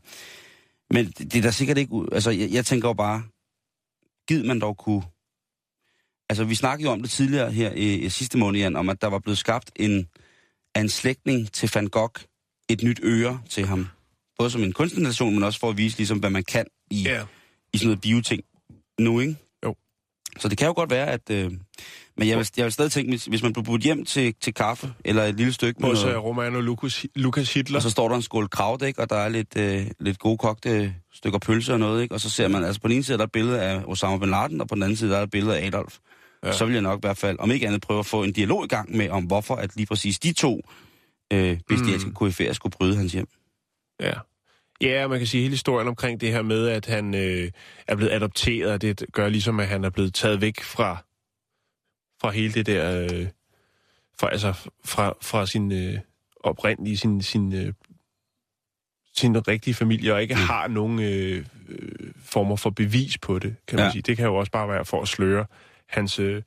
[0.90, 1.92] men det, er da sikkert ikke...
[1.94, 3.24] ud- Altså, jeg, jeg tænker jo bare,
[4.28, 5.04] gid man dog kunne...
[6.30, 9.02] Altså, vi snakkede jo om det tidligere her i, i sidste måned, Jan, om at
[9.02, 10.08] der var blevet skabt en,
[10.76, 12.24] af en slægtning til Van Gogh
[12.70, 13.88] et nyt øre til ham.
[14.38, 17.26] Både som en kunstinstallation, men også for at vise, ligesom, hvad man kan i, Ja.
[17.74, 18.44] i sådan noget bioting
[19.00, 19.36] nu, ikke?
[19.66, 19.76] Jo.
[20.40, 21.30] Så det kan jo godt være, at...
[21.30, 21.52] Øh,
[22.18, 24.54] men jeg vil, jeg vil stadig tænke, hvis, hvis man blev budt hjem til, til
[24.54, 27.78] kaffe, eller et lille stykke Hos noget, Romano Lucas, Lucas Hitler.
[27.78, 30.96] og så står der en skål kravdæk, og der er lidt, øh, lidt gode kogte
[31.14, 32.16] stykker pølse og noget, ikke?
[32.16, 34.18] Og så ser man, altså på den ene side er der et billede af Osama
[34.18, 35.98] Bin Laden, og på den anden side der er et billede af Adolf.
[36.46, 36.52] Ja.
[36.52, 38.66] Så vil jeg nok i hvert fald, om ikke andet, prøve at få en dialog
[38.66, 40.62] i gang med, om hvorfor at lige præcis de to
[41.34, 42.14] øh, bestialske Mm.
[42.16, 43.28] koryfærer skulle bryde hans hjem.
[44.02, 44.14] Ja.
[44.82, 47.52] Ja, man kan sige hele historien omkring det her med, at han øh,
[47.88, 51.04] er blevet adopteret, det gør ligesom, at han er blevet taget væk fra,
[52.24, 53.28] fra hele det der, øh,
[54.20, 54.54] fra, altså
[54.86, 56.00] fra, fra sin øh,
[56.44, 57.74] oprindelige, sin, sin, øh,
[59.18, 60.42] sin rigtige familie, og ikke Mm.
[60.42, 63.92] har nogen øh, øh, former for bevis på det, kan man Ja.
[63.92, 64.02] sige.
[64.02, 65.46] Det kan jo også bare være for at sløre
[65.90, 66.42] hans øh,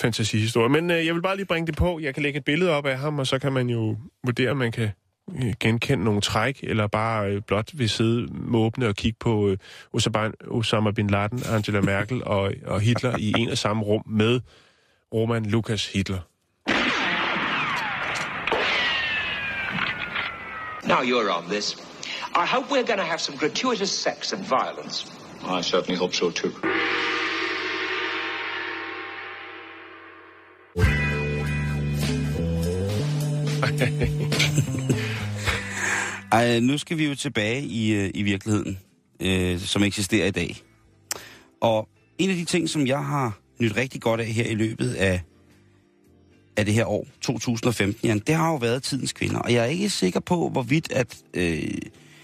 [0.00, 0.68] fantasihistorie.
[0.68, 2.00] Men øh, jeg vil bare lige bringe det på.
[2.00, 4.56] Jeg kan lægge et billede op af ham, og så kan man jo vurdere, om
[4.56, 4.90] man kan
[5.42, 9.58] øh, genkende nogle træk, eller bare øh, blot vil sidde måbne og kigge på øh,
[9.92, 14.40] Osama, Osama Bin Laden, Angela Merkel og, og Hitler i en og samme rum med
[15.12, 16.22] Roman Lukas Hitler.
[20.86, 21.76] Now you're on this.
[22.34, 25.06] I hope we're going to have some gratuitous sex and violence.
[25.42, 26.52] I certainly hope so too.
[36.32, 38.78] Ej, nu skal vi jo tilbage i, øh, i virkeligheden,
[39.20, 40.56] øh, som eksisterer i dag.
[41.60, 41.88] Og
[42.18, 45.22] en af de ting, som jeg har nyt rigtig godt af her i løbet af,
[46.56, 49.38] af det her år, 2015, Jan, det har jo været tidens kvinder.
[49.38, 51.16] Og jeg er ikke sikker på, hvorvidt at...
[51.34, 51.78] Øh,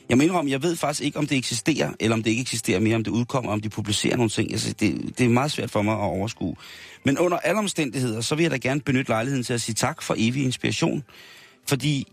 [0.08, 2.80] jeg mener om, jeg ved faktisk ikke, om det eksisterer, eller om det ikke eksisterer
[2.80, 4.52] mere, om det udkommer, om de publicerer nogle ting.
[4.52, 6.56] Altså, det, det er meget svært for mig at overskue.
[7.04, 10.02] Men under alle omstændigheder, så vil jeg da gerne benytte lejligheden til at sige tak
[10.02, 11.04] for evig inspiration.
[11.68, 12.12] Fordi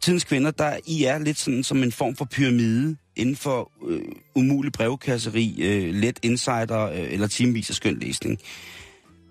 [0.00, 4.00] tidens kvinder, der I er lidt sådan som en form for pyramide inden for øh,
[4.34, 8.38] umulig brevkasseri, øh, let insider øh, eller timevis af skøn læsning.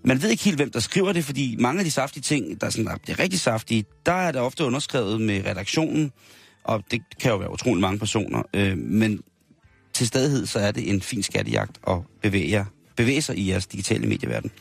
[0.04, 2.68] Man ved ikke helt, hvem der skriver det, fordi mange af de saftige ting, der
[2.68, 6.12] er, sådan, ah, det er rigtig saftige, der er det ofte underskrevet med redaktionen,
[6.64, 9.22] og det kan jo være utrolig mange personer, øh, men
[9.94, 13.68] til stadighed så er det en fin skattejagt at bevæge, jer, bevæge sig i jeres
[13.68, 14.52] digitale medieverden.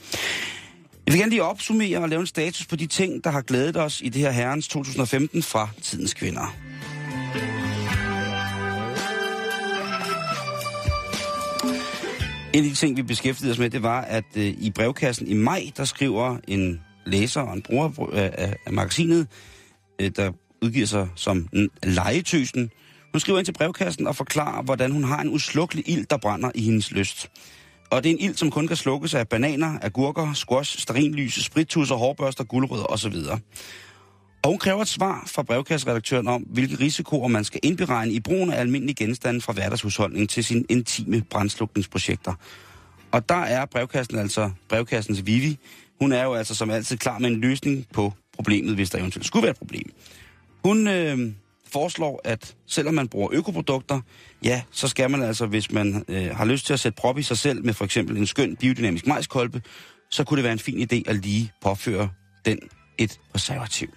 [1.06, 3.76] Jeg vil gerne lige opsummere og lave en status på de ting, der har glædet
[3.76, 6.56] os i det her herrens 2015 fra Tidens Kvinder.
[12.52, 15.34] En af de ting, vi beskæftigede os med, det var, at øh, i brevkassen i
[15.34, 19.26] maj, der skriver en læser og en bruger af, af, af magasinet,
[20.00, 20.32] øh, der
[20.62, 21.48] udgiver sig som
[21.82, 22.70] legetøsen,
[23.12, 26.50] hun skriver ind til brevkassen og forklarer, hvordan hun har en uslukkelig ild, der brænder
[26.54, 27.30] i hendes lyst.
[27.90, 31.94] Og det er en ild, som kun kan slukkes af bananer, agurker, squash, sterinlyse, sprittusser,
[31.94, 33.14] hårbørster, gulerødder osv.
[34.42, 38.50] Og hun kræver et svar fra brevkasseredaktøren om, hvilke risikoer man skal indberegne i brugen
[38.52, 42.34] af almindelige genstande fra hverdagshusholdning til sine intime brændslukningsprojekter.
[43.12, 45.58] Og der er brevkassen altså brevkassens Vivi.
[46.00, 49.26] Hun er jo altså som altid klar med en løsning på problemet, hvis der eventuelt
[49.26, 49.90] skulle være et problem.
[50.64, 51.18] Hun øh,
[51.74, 54.00] foreslår, at selvom man bruger økoprodukter,
[54.44, 57.22] ja, så skal man altså, hvis man øh, har lyst til at sætte prop i
[57.22, 59.62] sig selv med for eksempel en skøn biodynamisk majskolbe,
[60.10, 62.10] så kunne det være en fin idé at lige påføre
[62.44, 62.58] den
[62.98, 63.88] et preservativ.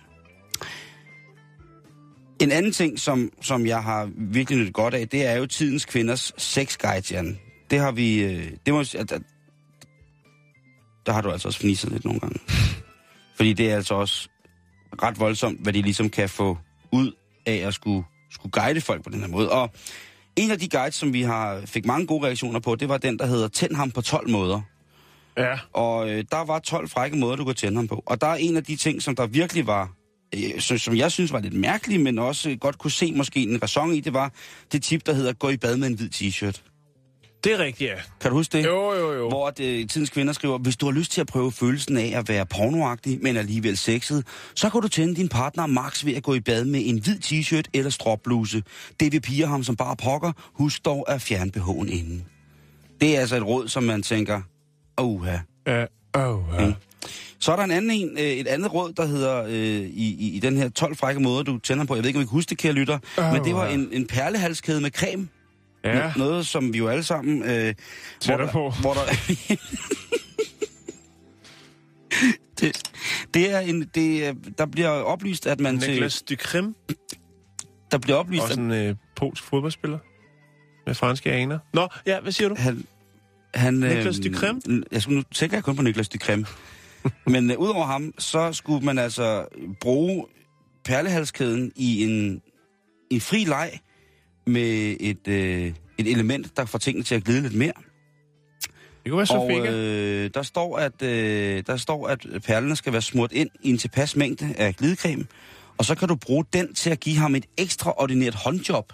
[2.42, 5.86] En anden ting, som, som jeg har virkelig nyttet godt af, det er jo tidens
[5.86, 7.40] kvinders sexguide, Jan.
[7.72, 8.24] Det har vi...
[8.24, 9.22] Øh, det må, at, at,
[11.06, 12.40] der har du altså også fniset lidt nogle gange.
[13.38, 14.30] Fordi det er altså også
[15.04, 16.58] ret voldsomt, hvad de ligesom kan få
[16.92, 17.12] ud
[17.48, 19.52] af at skulle, skulle guide folk på den her måde.
[19.52, 19.72] Og
[20.36, 23.20] en af de guides, som vi har fik mange gode reaktioner på, det var den,
[23.20, 24.62] der hedder Tænd ham på 12 måder.
[25.38, 25.60] Ja.
[25.74, 28.04] Og øh, der var 12 frække måder, du kunne tænde ham på.
[28.06, 29.91] Og der er en af de ting, som der virkelig var,
[30.36, 33.39] øh, som, som jeg synes var lidt mærkelig, men også øh, godt kunne se måske
[33.39, 34.32] en ræson i, det var
[34.72, 36.62] det tip, der hedder gå i bad med en hvid t-shirt.
[37.48, 37.95] Det er rigtigt, ja.
[38.22, 38.66] Kan du huske det?
[38.66, 39.30] Jo, jo, jo.
[39.30, 42.30] Hvor det, tidens kvinder skriver, hvis du har lyst til at prøve følelsen af at
[42.30, 44.26] være pornoagtig, men alligevel sexet,
[44.56, 47.20] så kan du tænde din partner max ved at gå i bad med en hvid
[47.20, 48.64] t-shirt eller stropbluse.
[49.00, 50.32] Det vil piger ham som bare pokker.
[50.54, 52.26] Husk dog at fjerne BH'en inden.
[53.02, 54.41] Det er altså et råd, som man tænker,
[54.98, 55.38] oha.
[55.68, 55.86] Ja.
[56.14, 56.66] Oh, ja.
[56.66, 56.74] Mm.
[57.39, 60.36] Så er der en anden en, øh, et andet råd, der hedder øh, i, i,
[60.36, 61.95] i den her 12 frække måder, du tænder på.
[61.95, 63.00] Jeg ved ikke, om I kan huske det, kære lytter.
[63.18, 65.28] Åh, men det var en, en perlehalskæde med creme.
[65.84, 66.14] Ja.
[66.18, 67.44] Noget, som vi jo alle sammen...
[67.44, 67.74] Øh,
[68.20, 68.74] Tætter der- på.
[68.82, 69.02] Hvor der,
[72.60, 72.92] det,
[73.34, 76.76] det er en, det, er- der bliver oplyst, at man til, Niklas Ducrem,
[77.92, 80.00] der bliver oplyst, også at en øh, polsk fodboldspiller
[80.86, 81.60] med franske aner.
[81.74, 82.56] Nå, ja, hvad siger du?
[82.58, 82.84] han,
[83.54, 84.84] han Niklas øh?
[84.92, 86.46] Jeg skulle nu tænker jeg kun på Niklas Ducrem.
[87.28, 89.46] Men øh, udover ham, så skulle man altså
[89.80, 90.26] bruge
[90.86, 92.42] perlehalskæden i en,
[93.12, 93.80] en fri leg
[94.48, 95.66] med et, øh,
[95.98, 97.72] et element, der får tingene til at glide lidt mere.
[99.04, 99.72] Det kunne være Og Sofika.
[99.72, 103.78] øh, der, står, at, øh, der står, at perlerne skal være smurt ind i en
[103.78, 105.26] tilpas mængde af glidecreme,
[105.78, 108.93] og så kan du bruge den til at give ham et ekstraordinært håndjob.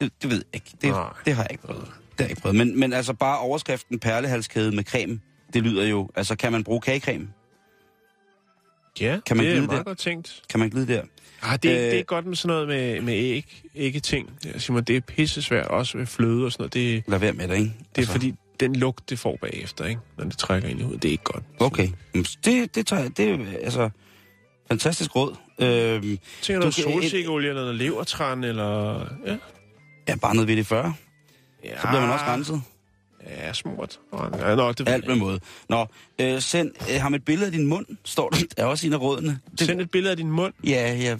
[0.00, 0.70] Det, det ved jeg ikke.
[0.82, 1.12] Det, Nej.
[1.24, 1.82] det har jeg ikke prøvet.
[1.84, 2.56] Det har jeg ikke prøvet.
[2.56, 5.20] Men, men altså bare overskriften perlehalskæde med creme,
[5.54, 6.10] det lyder jo...
[6.16, 7.28] Altså, kan man bruge kagecreme?
[9.00, 9.84] Ja, kan man det er glide meget der?
[9.84, 10.42] godt tænkt.
[10.48, 11.02] Kan man glide der?
[11.42, 14.00] Ah, det, er, Øh, øh, det er godt med sådan noget med, med æg, ikke
[14.00, 14.30] ting.
[14.58, 16.74] Simon, det er pisse svært, også med fløde og sådan noget.
[16.74, 17.64] Det, Lad være med det, ikke?
[17.64, 18.12] det er altså.
[18.12, 20.00] fordi, den lugt, det får bagefter, ikke?
[20.18, 21.42] når det trækker ind i hovedet, det er ikke godt.
[21.58, 21.88] Okay.
[22.44, 23.90] Det, det, tager, jeg- det er altså
[24.68, 25.34] fantastisk råd.
[25.60, 28.98] Øhm, Tænker du, Du solsikkeolie eller noget levertran, eller...
[29.26, 29.36] Ja,
[30.08, 30.94] ja, bare noget ved det 40.
[31.64, 32.62] ja Så bliver man også renset.
[33.26, 34.00] Ja, smurt.
[34.38, 35.40] Ja, nå, det Alt med måde.
[35.68, 35.86] Nå,
[36.20, 38.38] øh, send øh, ham et billede af din mund, står der.
[38.56, 39.40] er også en af rådene.
[39.50, 40.52] Det, Send et billede af din mund.
[40.64, 41.16] Ja, ja.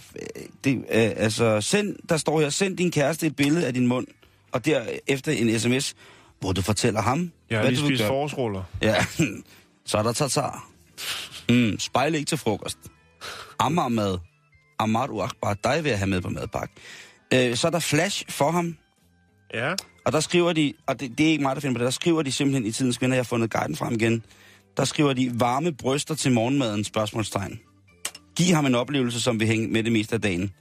[0.65, 0.85] Det, øh,
[1.17, 4.07] altså, send, der står her, send din kæreste et billede af din mund,
[4.53, 5.95] og derefter en sms,
[6.41, 8.63] hvor du fortæller ham, har hvad lige du vil spist forårsruller.
[8.83, 9.05] Ja,
[9.87, 10.71] så er der tartar.
[11.49, 12.79] Mm, spejl ikke til frokost.
[13.59, 14.19] Amagermad.
[14.79, 16.75] Amadu Akbar, dig vil jeg have med på madpakke.
[17.35, 18.77] Øh, så er der flash for ham,
[19.55, 19.75] Ja.
[20.07, 21.91] Og der skriver de, og det, det er ikke mig, der finder på det, der
[21.91, 24.23] skriver de simpelthen i tidens kvinder, jeg har fundet guiden frem igen,
[24.77, 27.61] der skriver de varme bryster til morgenmaden, spørgsmålstegn.
[28.37, 30.53] Giv ham en oplevelse, som vil hænge med det meste af dagen.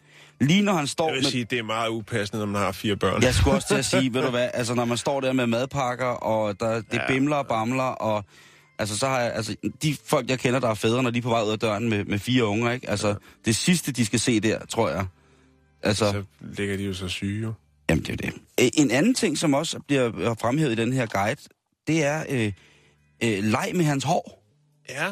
[0.41, 1.31] Lige når han står Jeg vil med...
[1.31, 3.23] sige, det er meget upassende, når man har fire børn.
[3.23, 5.47] Jeg skulle også til at sige, ved du hvad, altså når man står der med
[5.47, 7.07] madpakker, og der, det Ja.
[7.07, 8.23] bimler og bamler, og
[8.79, 11.21] altså så har jeg, altså de folk, jeg kender, der er fædre, når de er
[11.21, 12.89] på vej ud af døren med, med fire unger, ikke?
[12.89, 13.15] Altså
[13.45, 15.05] det sidste, de skal se der, tror jeg.
[15.83, 17.53] Altså, Så ligger de jo så syge, jo.
[17.89, 18.33] Jamen det er det.
[18.73, 21.41] En anden ting, som også bliver fremhævet i den her guide,
[21.87, 22.51] det er øh,
[23.23, 24.43] øh, leg med hans hår.
[24.89, 25.07] Ja.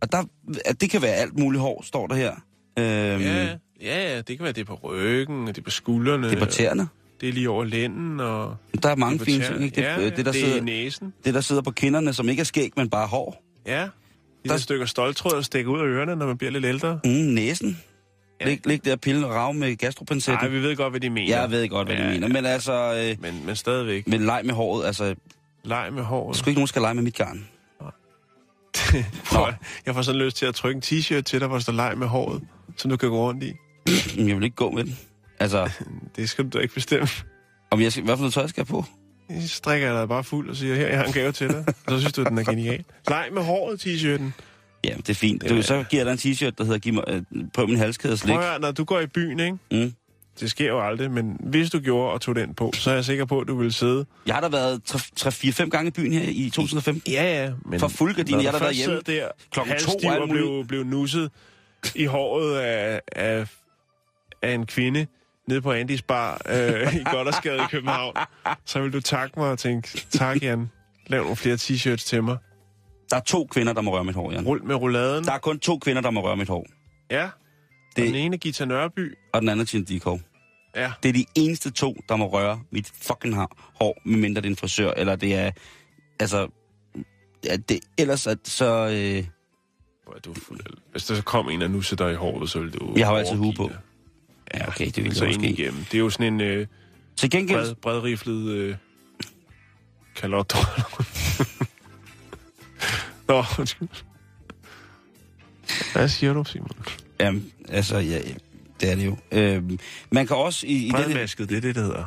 [0.00, 0.24] Og der,
[0.64, 2.32] at det kan være alt muligt hår, står der her.
[2.78, 6.30] Øhm, Ja, ja, det kan være det på ryggen, og det på skuldrene.
[6.30, 6.88] Det er på tæerne.
[7.20, 8.56] Det er lige over lænden, og...
[8.82, 9.76] Der er mange fine ting, ikke?
[9.76, 11.12] Det, ja, øh, det, der det er sidder, næsen.
[11.24, 13.44] det, der sidder på kinderne, som ikke er skæg, men bare hår.
[13.66, 13.80] Ja.
[13.82, 13.88] De
[14.44, 17.00] Der- der stykker stoltråd og stikker ud af ørerne, når man bliver lidt ældre.
[17.04, 17.78] Mm, næsen.
[18.40, 18.44] Ja.
[18.48, 20.44] Lig, lig der pille og rav med gastropensetten.
[20.50, 21.38] Nej, vi ved godt, hvad de mener.
[21.40, 22.28] Jeg ved godt, hvad ja, de mener.
[22.28, 22.72] Men altså,
[23.10, 24.06] øh, Men, men stadigvæk.
[24.08, 25.14] med leg med håret, altså,
[25.64, 26.36] Leg med håret.
[26.36, 27.48] skulle ikke nogen skal lege med mit garn.
[27.80, 29.46] Nå.
[29.86, 31.98] Jeg får sådan lyst til at trykke en t-shirt til dig, hvor der står leg
[31.98, 32.42] med håret,
[32.76, 33.52] som du kan gå rundt i.
[34.16, 34.98] Men jeg vil ikke gå med den.
[35.40, 35.70] Altså,
[36.16, 37.08] Det skal du da ikke bestemme.
[37.70, 38.84] om jeg skal, hvad for noget tøj skal jeg på?
[39.40, 41.64] Så strikker jeg dig bare fuld og siger, her, jeg har en gave til dig.
[41.68, 42.84] Og så synes du, den er genial.
[43.10, 44.30] Nej, med håret, t-shirten.
[44.84, 45.48] Ja, det er fint.
[45.48, 47.22] Du, så giver jeg dig en t-shirt, der hedder Giv mig, øh,
[47.54, 48.34] Prøv min halskæde og slik.
[48.34, 49.58] Prøv at når du går i byen, ikke?
[49.70, 49.92] Mm.
[50.40, 53.04] Det sker jo aldrig, men hvis du gjorde og tog den på, så er jeg
[53.04, 54.06] sikker på, at du ville sidde.
[54.26, 54.80] Jeg har da været
[55.20, 57.12] 3-4-5 gange i byen her i 2015.
[57.12, 57.52] Ja, ja.
[57.66, 60.30] Men For fuld gardin, når jeg har da været hjemme der, klokken to muligt.
[60.30, 61.30] blev, blev nusset
[61.94, 63.48] i håret af, af,
[64.42, 65.06] af en kvinde
[65.48, 68.14] nede på Andys bar øh, i Goddersgade i København,
[68.64, 70.70] så vil du takke mig og tænke, tak Jan,
[71.06, 72.36] lav nogle flere t-shirts til mig.
[73.10, 74.44] Der er to kvinder, der må røre mit hår, Jan.
[74.44, 75.24] Rul med rouladen.
[75.24, 76.66] Der er kun to kvinder, der må røre mit hår.
[77.10, 77.28] Ja.
[77.96, 78.06] Det...
[78.06, 79.14] Den ene er Gita Nørby.
[79.32, 80.20] Og den anden er Tine Dikov.
[80.76, 80.92] Ja.
[81.02, 84.50] Det er de eneste to, der må røre mit fucking hår, hår medmindre det er
[84.50, 85.50] en frisør, eller det er...
[86.20, 86.48] Altså...
[87.44, 88.88] Ja, det, ellers at, så...
[88.88, 89.24] Øh,
[90.24, 90.34] du.
[90.92, 92.92] Hvis der så kom en og nussede dig i håret, så ville du...
[92.96, 93.70] Jeg har jo altid hue på.
[94.54, 95.50] ja, okay, det vil Så jeg måske.
[95.50, 95.84] igennem.
[95.84, 96.66] Det er jo sådan en øh,
[97.16, 97.58] Til gengæld...
[97.58, 98.76] bred, bredriflet øh,
[100.16, 100.54] kalot.
[103.30, 103.88] Nå, undskyld.
[105.92, 106.70] Hvad siger du, Simon?
[107.20, 108.18] Jamen, altså, ja,
[108.80, 109.16] det er det jo.
[109.32, 109.62] Øh,
[110.10, 112.04] man kan også i, i det, Bredmasket, det er det, det hedder.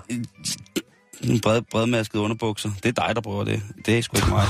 [1.22, 2.72] en bred, bredmasket underbukser.
[2.84, 3.62] Det er dig, der bruger det.
[3.86, 4.46] Det er sgu ikke mig.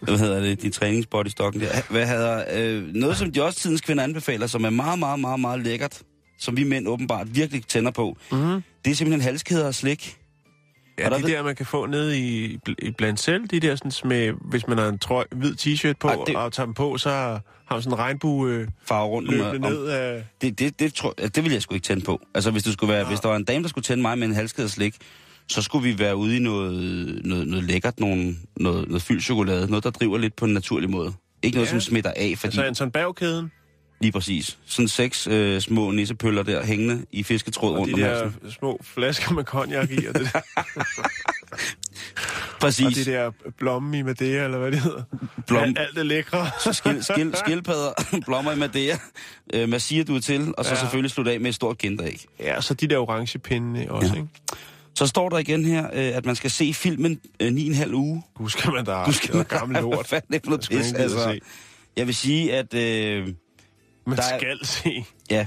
[0.00, 0.62] Hvad hedder det?
[0.62, 1.82] De træningsbody stokken der.
[1.90, 5.40] Hvad hedder, øh, noget, som de også tidens kvinder anbefaler, som er meget, meget, meget,
[5.40, 6.02] meget lækkert,
[6.38, 8.62] som vi mænd åbenbart virkelig tænder på, Mm-hmm.
[8.84, 10.18] det er simpelthen halskæder og slik.
[11.02, 13.76] Ja, Og der de der, man kan få nede i, i blandt selv, de der
[13.76, 16.74] sådan med, hvis man har en trøj, hvid t-shirt på, Ej, det- og tager dem
[16.74, 17.40] på, så har
[17.70, 20.24] man sådan en regnbue øh, Farver rundt om, løbende om ned af...
[20.42, 22.20] det, det, det, tror, altså, det vil jeg sgu ikke tænde på.
[22.34, 24.28] Altså, hvis, du skulle være, hvis der var en dame, der skulle tænde mig med
[24.28, 24.94] en halskæde og slik,
[25.48, 29.66] så skulle vi være ude i noget, noget, noget lækkert, nogle, noget, noget fyldt chokolade,
[29.70, 31.12] noget, der driver lidt på en naturlig måde.
[31.42, 31.70] Ikke noget, Ja.
[31.70, 32.46] som smitter af, fordi...
[32.46, 33.50] Altså Anton Bergkæden,
[34.02, 34.58] Lige præcis.
[34.66, 38.50] Sådan seks øh, små nissepøller der hængende i fisketråd og rundt de om der halsen.
[38.50, 40.40] små flasker med cognac i, og, det der,
[42.60, 42.86] Præcis.
[42.86, 45.02] og de der blomme i Madeira, eller hvad det hedder.
[45.50, 46.46] Blom- Alt, alt det lækre.
[46.72, 47.92] Skil, skil, skildpadder,
[48.26, 48.98] blommer i Madeira,
[49.54, 50.76] øh, massier du er til, og så Ja.
[50.80, 52.24] selvfølgelig slutte af med et stort kinderæg.
[52.40, 54.20] Ja, så de der orange pinde også, ja.
[54.20, 54.28] Ikke?
[54.94, 58.22] Så står der igen her, øh, at man skal se filmen øh, 9,5 uge.
[58.38, 60.06] Du skal man da Du skal det er gammel Hvad lort.
[60.06, 61.18] fanden er det for noget Det man pis, altså.
[61.24, 61.40] se.
[61.96, 63.28] Jeg vil sige, at øh,
[64.06, 65.04] Man Der er- skal se.
[65.30, 65.46] ja,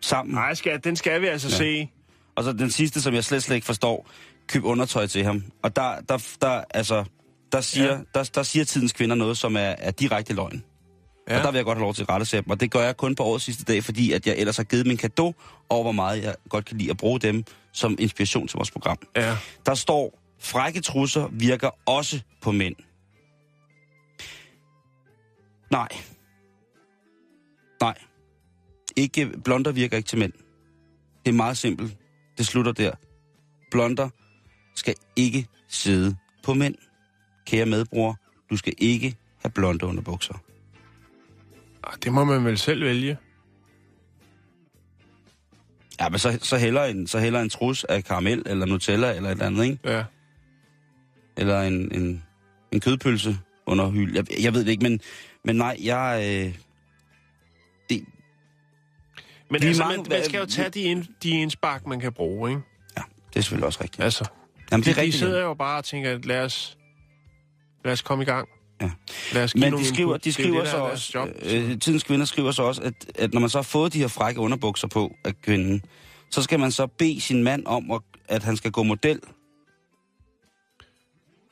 [0.00, 0.34] sammen.
[0.34, 1.56] Nej, skal, den skal vi altså ja.
[1.56, 1.88] se.
[2.36, 4.08] Og så den sidste, som jeg slet, slet ikke forstår,
[4.46, 5.44] køb undertøj til ham.
[5.62, 7.04] Og der, der, der, altså,
[7.52, 7.98] der, siger, Ja.
[8.14, 10.64] der, der siger tidens kvinder noget, som er, er direkte løgn.
[11.28, 11.32] Ja.
[11.34, 11.38] Ja.
[11.38, 12.96] Og der vil jeg godt have lov til at rette sig Og det gør jeg
[12.96, 15.34] kun på årets sidste dag, fordi at jeg ellers har givet min kado
[15.68, 18.98] over, hvor meget jeg godt kan lide at bruge dem som inspiration til vores program.
[19.16, 19.36] Ja.
[19.66, 22.76] Der står, frække trusser virker også på mænd.
[25.70, 25.88] Nej.
[27.80, 27.94] Nej.
[28.96, 30.32] Ikke, blonder virker ikke til mænd.
[31.26, 31.96] Det er meget simpelt.
[32.38, 32.92] Det slutter der.
[33.70, 34.08] Blonder
[34.74, 36.74] skal ikke sidde på mænd.
[37.46, 38.18] Kære medbror,
[38.50, 40.34] du skal ikke have blonde underbukser.
[41.84, 43.18] Ah, Det må man vel selv vælge.
[46.00, 49.28] Ja, men så, så, heller en, så heller en trus af karamel eller Nutella eller
[49.28, 49.78] et eller andet, ikke?
[49.84, 50.04] Ja.
[51.36, 52.22] Eller en, en,
[52.72, 54.14] en kødpølse under hyld.
[54.14, 55.00] Jeg, jeg ved det ikke, men,
[55.44, 56.22] men nej, jeg...
[56.46, 56.58] Øh,
[59.50, 62.50] Men altså, mange- man, man skal jo tage de, ind, de indspark, man kan bruge,
[62.50, 62.62] ikke?
[62.96, 64.02] ja, det er selvfølgelig også rigtigt.
[64.04, 64.24] Altså,
[64.72, 65.18] Jamen, de, det er de rigtigt.
[65.18, 65.44] sidder ja.
[65.44, 66.78] jo bare og tænker, lad os,
[67.84, 68.48] lad os komme i gang.
[68.80, 68.90] Ja.
[69.32, 72.02] Lad os Men de skriver, de Det er skriver det, så deres også, øh, tidens
[72.02, 74.88] kvinder skriver så også, at, at når man så har fået de her frække underbukser
[74.88, 75.82] på af kvinden,
[76.30, 79.20] så skal man så bede sin mand om, at, at han skal gå model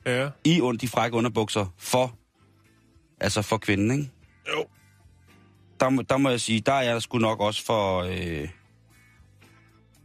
[0.05, 0.29] Ja.
[0.43, 2.15] i und- de frække underbukser for,
[3.21, 4.11] altså for kvinden, ikke?
[4.55, 4.65] Jo.
[5.79, 8.01] Der, må- der må jeg sige, der er jeg sgu nok også for...
[8.01, 8.47] Øh,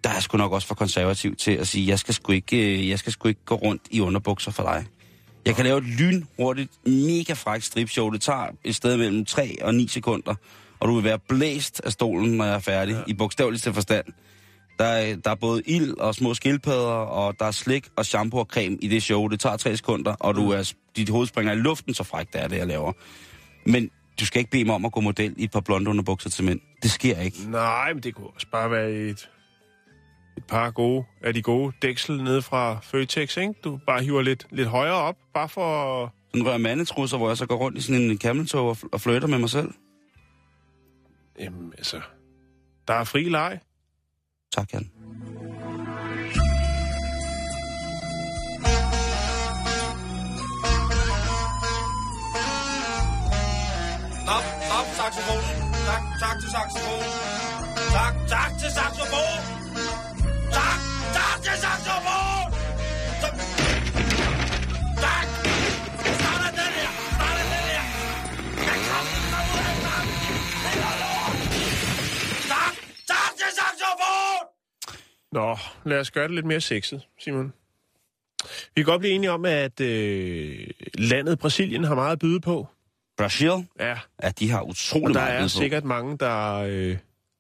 [0.04, 2.74] der er jeg sgu nok også for konservativ til at sige, jeg skal sgu ikke,
[2.74, 4.86] øh, jeg skal sgu ikke gå rundt i underbukser for dig.
[5.46, 8.10] Jeg kan lave et lynhurtigt, mega frækt stripshow.
[8.10, 10.34] Det tager et sted mellem 3 og 9 sekunder,
[10.80, 13.00] og du vil være blæst af stolen, når jeg er færdig, ja.
[13.06, 14.04] i bogstaveligste forstand.
[14.78, 18.40] Der er, der er både ild og små skildpadder, og der er slik og shampoo
[18.40, 19.28] og creme i det show.
[19.28, 22.42] Det tager 3 sekunder, og du er, dit hoved springer i luften, så frækt det
[22.42, 22.92] er det, jeg laver.
[23.66, 23.90] Men
[24.20, 26.44] du skal ikke bede mig om at gå model i et par blonde underbukser til
[26.44, 26.60] mænd.
[26.82, 27.50] Det sker ikke.
[27.50, 29.30] Nej, men det kunne også bare være et,
[30.36, 33.54] et par gode, af de gode dæksel nede fra Føtex, ikke?
[33.64, 36.12] Du bare hiver lidt, lidt højere op, bare for...
[36.30, 39.28] Sådan rører mandetrusser, hvor jeg så går rundt i sådan en cameltog og, og flytter
[39.28, 39.74] med mig selv.
[41.40, 42.00] Jamen, altså...
[42.88, 43.60] Der er fri leg.
[44.54, 44.90] Tak, Jan.
[54.24, 55.56] Stop, stop, saxofonen.
[55.88, 57.10] Tak, tak til saxofonen.
[57.96, 59.42] Tak, tak til saxofonen.
[60.58, 60.78] Tak,
[61.16, 62.50] tak til saxofonen.
[63.22, 63.34] Tak.
[65.04, 65.26] tak.
[66.20, 66.90] Start den her.
[67.16, 67.84] Start den her.
[72.50, 72.70] Jeg
[73.40, 74.46] til saxofonen.
[75.32, 75.58] Nå,
[75.90, 77.52] lad os gøre det lidt mere sexet, Simon.
[78.74, 82.66] Vi kan godt blive enige om, at øh, landet Brasilien har meget at byde på.
[83.18, 83.50] Brasil,
[83.80, 85.48] Ja, ja, de har utrolig og der meget at er på.
[85.48, 86.96] sikkert mange, der øh,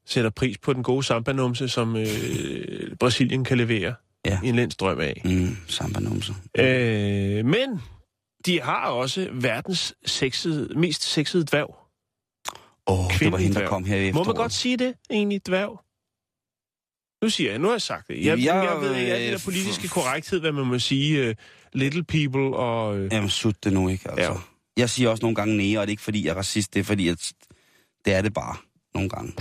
[0.06, 3.94] sætter pris på den gode sambanumse, som øh, Brasilien kan levere
[4.26, 4.38] Ja.
[4.44, 5.22] i en læns drøm af.
[5.24, 6.34] Mm, sambanumser.
[6.58, 7.80] Øh, men
[8.46, 11.76] de har også verdens sexede, mest sexede dværg.
[12.86, 15.46] Åh, oh, det var hende, der kom her i Må man godt sige det, egentlig,
[15.46, 15.80] dværg?
[17.24, 18.16] Nu siger jeg, nu har jeg sagt det.
[18.16, 21.28] Jeg, Jeg, jeg, ved ikke alt det der øh, politiske korrekthed, hvad man må sige.
[21.28, 21.34] Uh,
[21.72, 22.96] little people og...
[23.00, 24.32] Uh, Jamen, sut det nu ikke, altså.
[24.32, 24.38] Ja.
[24.76, 26.80] Jeg siger også nogle gange nære, og det er ikke, fordi jeg er racist, det
[26.80, 27.32] er, fordi at
[28.04, 28.56] det er det bare
[28.94, 29.32] nogle gange.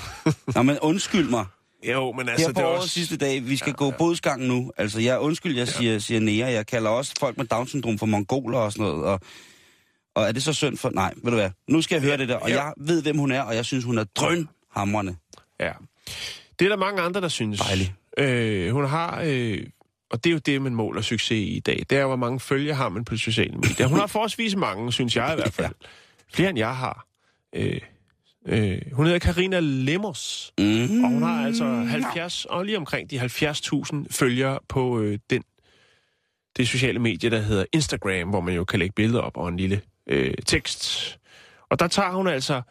[0.54, 1.46] Nå, men undskyld mig.
[1.88, 2.88] jo, men Her altså, på det er også...
[2.88, 4.72] sidste dag, vi skal gå bodsgang nu.
[4.76, 6.48] Altså, jeg undskyld, jeg siger, siger nære.
[6.48, 9.04] Jeg kalder også folk med Down-syndrom for mongoler og sådan noget.
[9.04, 9.20] Og,
[10.14, 10.90] og er det så synd for...
[10.90, 11.50] Nej, ved du hvad?
[11.68, 12.62] Nu skal jeg høre det der, og Ja.
[12.64, 15.16] jeg ved, hvem hun er, og jeg synes, hun er drønhamrende.
[15.60, 15.72] Ja.
[16.58, 17.60] Det er der mange andre, der synes.
[17.60, 17.94] Dejlig.
[18.18, 19.22] Øh, hun har...
[19.24, 19.66] Øh,
[20.10, 21.86] og det er jo det, man måler succes i i dag.
[21.90, 23.86] Det er, hvor mange følger har man på sociale medier.
[23.86, 25.74] Hun har forholdsvis mange, synes jeg i hvert fald.
[26.34, 27.06] Flere end jeg har.
[27.54, 27.80] Øh,
[28.46, 30.52] øh, hun hedder Karina Lemos.
[30.58, 31.04] Mm.
[31.04, 35.42] Og hun har altså 70, og lige omkring de 70.000 følgere på øh, den,
[36.56, 39.56] det sociale medie, der hedder Instagram, hvor man jo kan lægge billeder op og en
[39.56, 41.18] lille øh, tekst.
[41.70, 42.62] Og der tager hun altså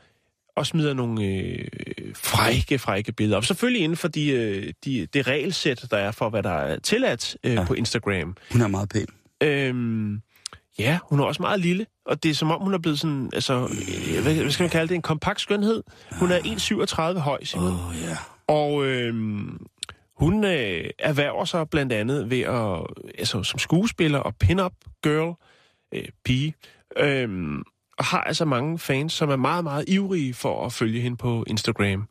[0.55, 1.67] og smider nogle øh,
[2.15, 3.45] frække, frække billeder op.
[3.45, 7.37] Selvfølgelig inden for de, øh, de, det regelsæt, der er for, hvad der er tilladt
[7.43, 7.65] øh, ja.
[7.65, 8.35] På Instagram.
[8.51, 9.07] Hun er meget pæn.
[9.43, 10.21] Øhm,
[10.79, 13.29] ja, hun er også meget lille, og det er som om, hun er blevet sådan,
[13.33, 15.83] altså, øh, hvad, hvad skal man kalde det, en kompakt skønhed.
[16.11, 16.39] Hun er
[17.15, 17.67] 1,37 høj, Simon.
[17.67, 18.17] Oh, ja.
[18.47, 19.65] Og øhm,
[20.17, 22.79] hun øh, erhverver sig blandt andet ved at,
[23.17, 25.33] altså som skuespiller og pin-up girl,
[25.93, 26.53] øh, pige,
[26.97, 27.63] øhm,
[27.97, 31.43] og har altså mange fans, som er meget, meget ivrige for at følge hende på
[31.47, 32.07] Instagram.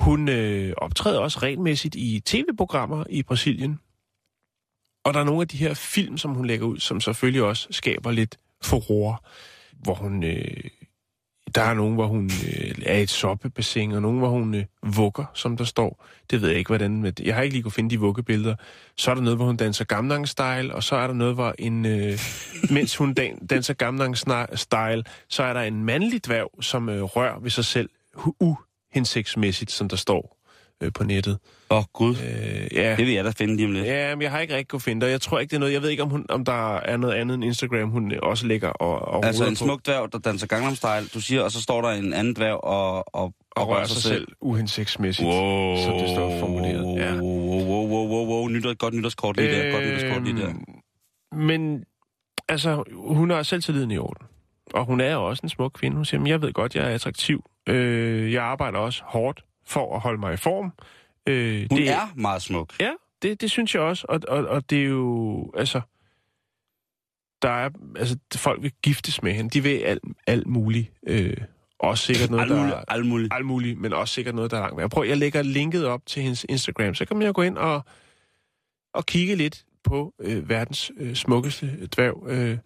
[0.00, 3.80] Hun øh, optræder også regelmæssigt i tv-programmer i Brasilien.
[5.04, 7.68] Og der er nogle af de her film, som hun lægger ud, som selvfølgelig også
[7.70, 9.16] skaber lidt furore,
[9.72, 10.24] hvor hun...
[10.24, 10.70] Øh,
[11.54, 14.64] der er nogen, hvor hun øh, er i et soppebassin, og nogen, hvor hun øh,
[14.82, 16.06] vugger, som der står.
[16.30, 17.02] Det ved jeg ikke, hvordan...
[17.02, 18.54] med Jeg har ikke lige kunne finde de vuggebilleder.
[18.96, 21.86] Så er der noget, hvor hun danser Gamnang-style, og så er der noget, hvor en...
[21.86, 22.18] Øh,
[22.70, 27.50] mens hun dan- danser Gamnang-style, så er der en mandlig dværg, som øh, rører ved
[27.50, 27.90] sig selv
[28.40, 30.39] uhensigtsmæssigt, som der står
[30.80, 31.38] øh, på nettet.
[31.70, 32.10] Åh, oh, Gud.
[32.16, 32.96] Øh, ja.
[32.96, 33.86] Det vil jeg da finde lige om lidt.
[33.86, 35.12] Ja, men jeg har ikke rigtig kunne finde det.
[35.12, 35.72] Jeg tror ikke, det er noget...
[35.72, 38.68] Jeg ved ikke, om, hun, om der er noget andet end Instagram, hun også lægger
[38.68, 39.54] og, og Altså en på.
[39.64, 42.64] smuk dværg, der danser Gangnam Style, du siger, og så står der en anden dværg
[42.64, 45.28] og, og, og rører sig selv uhensigtsmæssigt.
[45.28, 45.76] Wow.
[45.76, 46.96] Som det står formuleret.
[47.00, 47.14] Ja.
[47.14, 48.48] Wow, wow, wow, wow, wow.
[48.48, 49.72] Nytår, godt nytårskort lige der.
[49.72, 50.48] Godt nytårskort lige der.
[50.48, 51.84] Øhm, Men
[52.48, 54.26] altså, hun har selvtilliden i orden.
[54.74, 55.96] Og hun er også en smuk kvinde.
[55.96, 57.44] Hun siger, "Men jeg ved godt, jeg er attraktiv.
[57.68, 60.72] Øh, jeg arbejder også hårdt for at holde mig i form.
[61.26, 62.80] Øh, Hun det, er meget smuk.
[62.80, 62.92] Ja,
[63.22, 64.06] det, det synes jeg også.
[64.08, 65.80] Og, og, og det er jo, altså...
[67.42, 69.50] Der er, altså, folk vil giftes med hende.
[69.50, 70.92] De vil alt, alt muligt.
[71.06, 71.36] Øh,
[71.78, 72.84] også sikkert noget, Alt muligt, der er...
[72.88, 73.34] alt muligt.
[73.34, 74.90] alt muligt, men også sikkert noget, der er langt værd.
[74.90, 77.84] Prøv, jeg lægger linket op til hendes Instagram, så kan man jo gå ind og,
[78.94, 82.26] og kigge lidt på øh, verdens øh, smukkeste dværg.
[82.28, 82.58] Øh,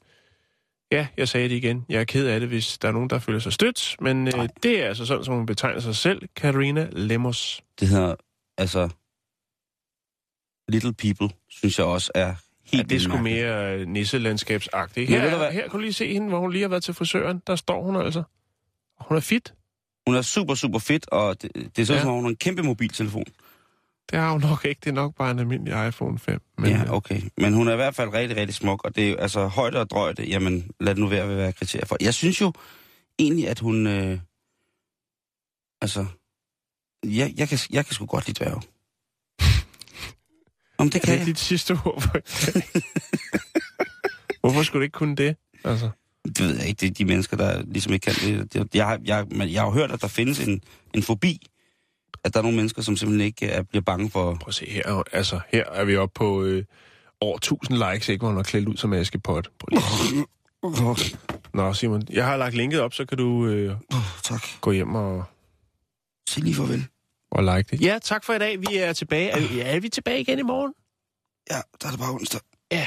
[0.96, 1.84] ja, jeg sagde det igen.
[1.88, 4.48] Jeg er ked af det, hvis der er nogen, der føler sig stødt, men øh,
[4.62, 7.62] det er altså sådan, som hun betegner sig selv, Karina Lemos.
[7.80, 8.14] Det hedder,
[8.58, 8.88] altså...
[10.68, 12.34] Little People, synes jeg også er
[12.64, 15.08] helt Ja, det er sgu mere øh, nisselandskabsagtigt.
[15.08, 15.52] Her, er, hvad?
[15.52, 17.42] her kan du lige se hende, hvor hun lige har været til frisøren.
[17.46, 18.22] Der står hun altså.
[19.00, 19.54] Hun er fit.
[20.06, 21.94] Hun er super, super fedt, og det, det er sådan, Ja.
[21.94, 22.00] ja.
[22.00, 23.24] som om hun har en kæmpe mobiltelefon.
[24.10, 24.80] Det har hun nok ikke.
[24.84, 26.40] Det er nok bare en almindelig iPhone 5.
[26.58, 27.20] Men, Men, øh, ja, okay.
[27.36, 29.90] Men hun er i hvert fald rigtig, rigtig smuk, og det er altså højde og
[29.90, 31.96] drøjde, jamen lad det nu være, hvad være kriterier for.
[32.00, 32.52] Jeg synes jo
[33.18, 34.18] egentlig, at hun, øh,
[35.82, 36.06] altså,
[37.04, 38.62] jeg, jeg, kan, jeg kan sgu godt lide dværge.
[40.78, 41.26] Om det Er kan det jeg.
[41.26, 42.02] dit sidste ord?
[44.40, 45.36] Hvorfor skulle du ikke kunne det?
[45.64, 45.90] Altså,
[46.24, 48.74] Det ved jeg ikke, det er de mennesker, der ligesom ikke kan det.
[48.74, 50.60] jeg, har- jeg, men jeg har jo hørt, at der findes en,
[50.94, 51.46] en fobi,
[52.24, 54.34] at der er nogle mennesker, som simpelthen ikke er, bliver bange for...
[54.40, 55.02] prøv at se her.
[55.12, 56.64] Altså, her er vi oppe på øh,
[57.20, 58.20] over 1000 likes, ikke?
[58.22, 59.48] Hvor hun er klædt ud som Askepot.
[61.54, 64.42] Nå, Simon, jeg har lagt linket op, så kan du øh, Oh, tak.
[64.60, 65.24] gå hjem og,
[66.28, 66.86] Sig lige farvel.
[67.30, 67.80] og like det.
[67.82, 68.60] Ja, tak for i dag.
[68.60, 69.30] Vi er tilbage.
[69.30, 70.72] Er, ja, er vi tilbage igen i morgen?
[71.50, 72.40] Ja, der er det bare onsdag.
[72.72, 72.86] Ja.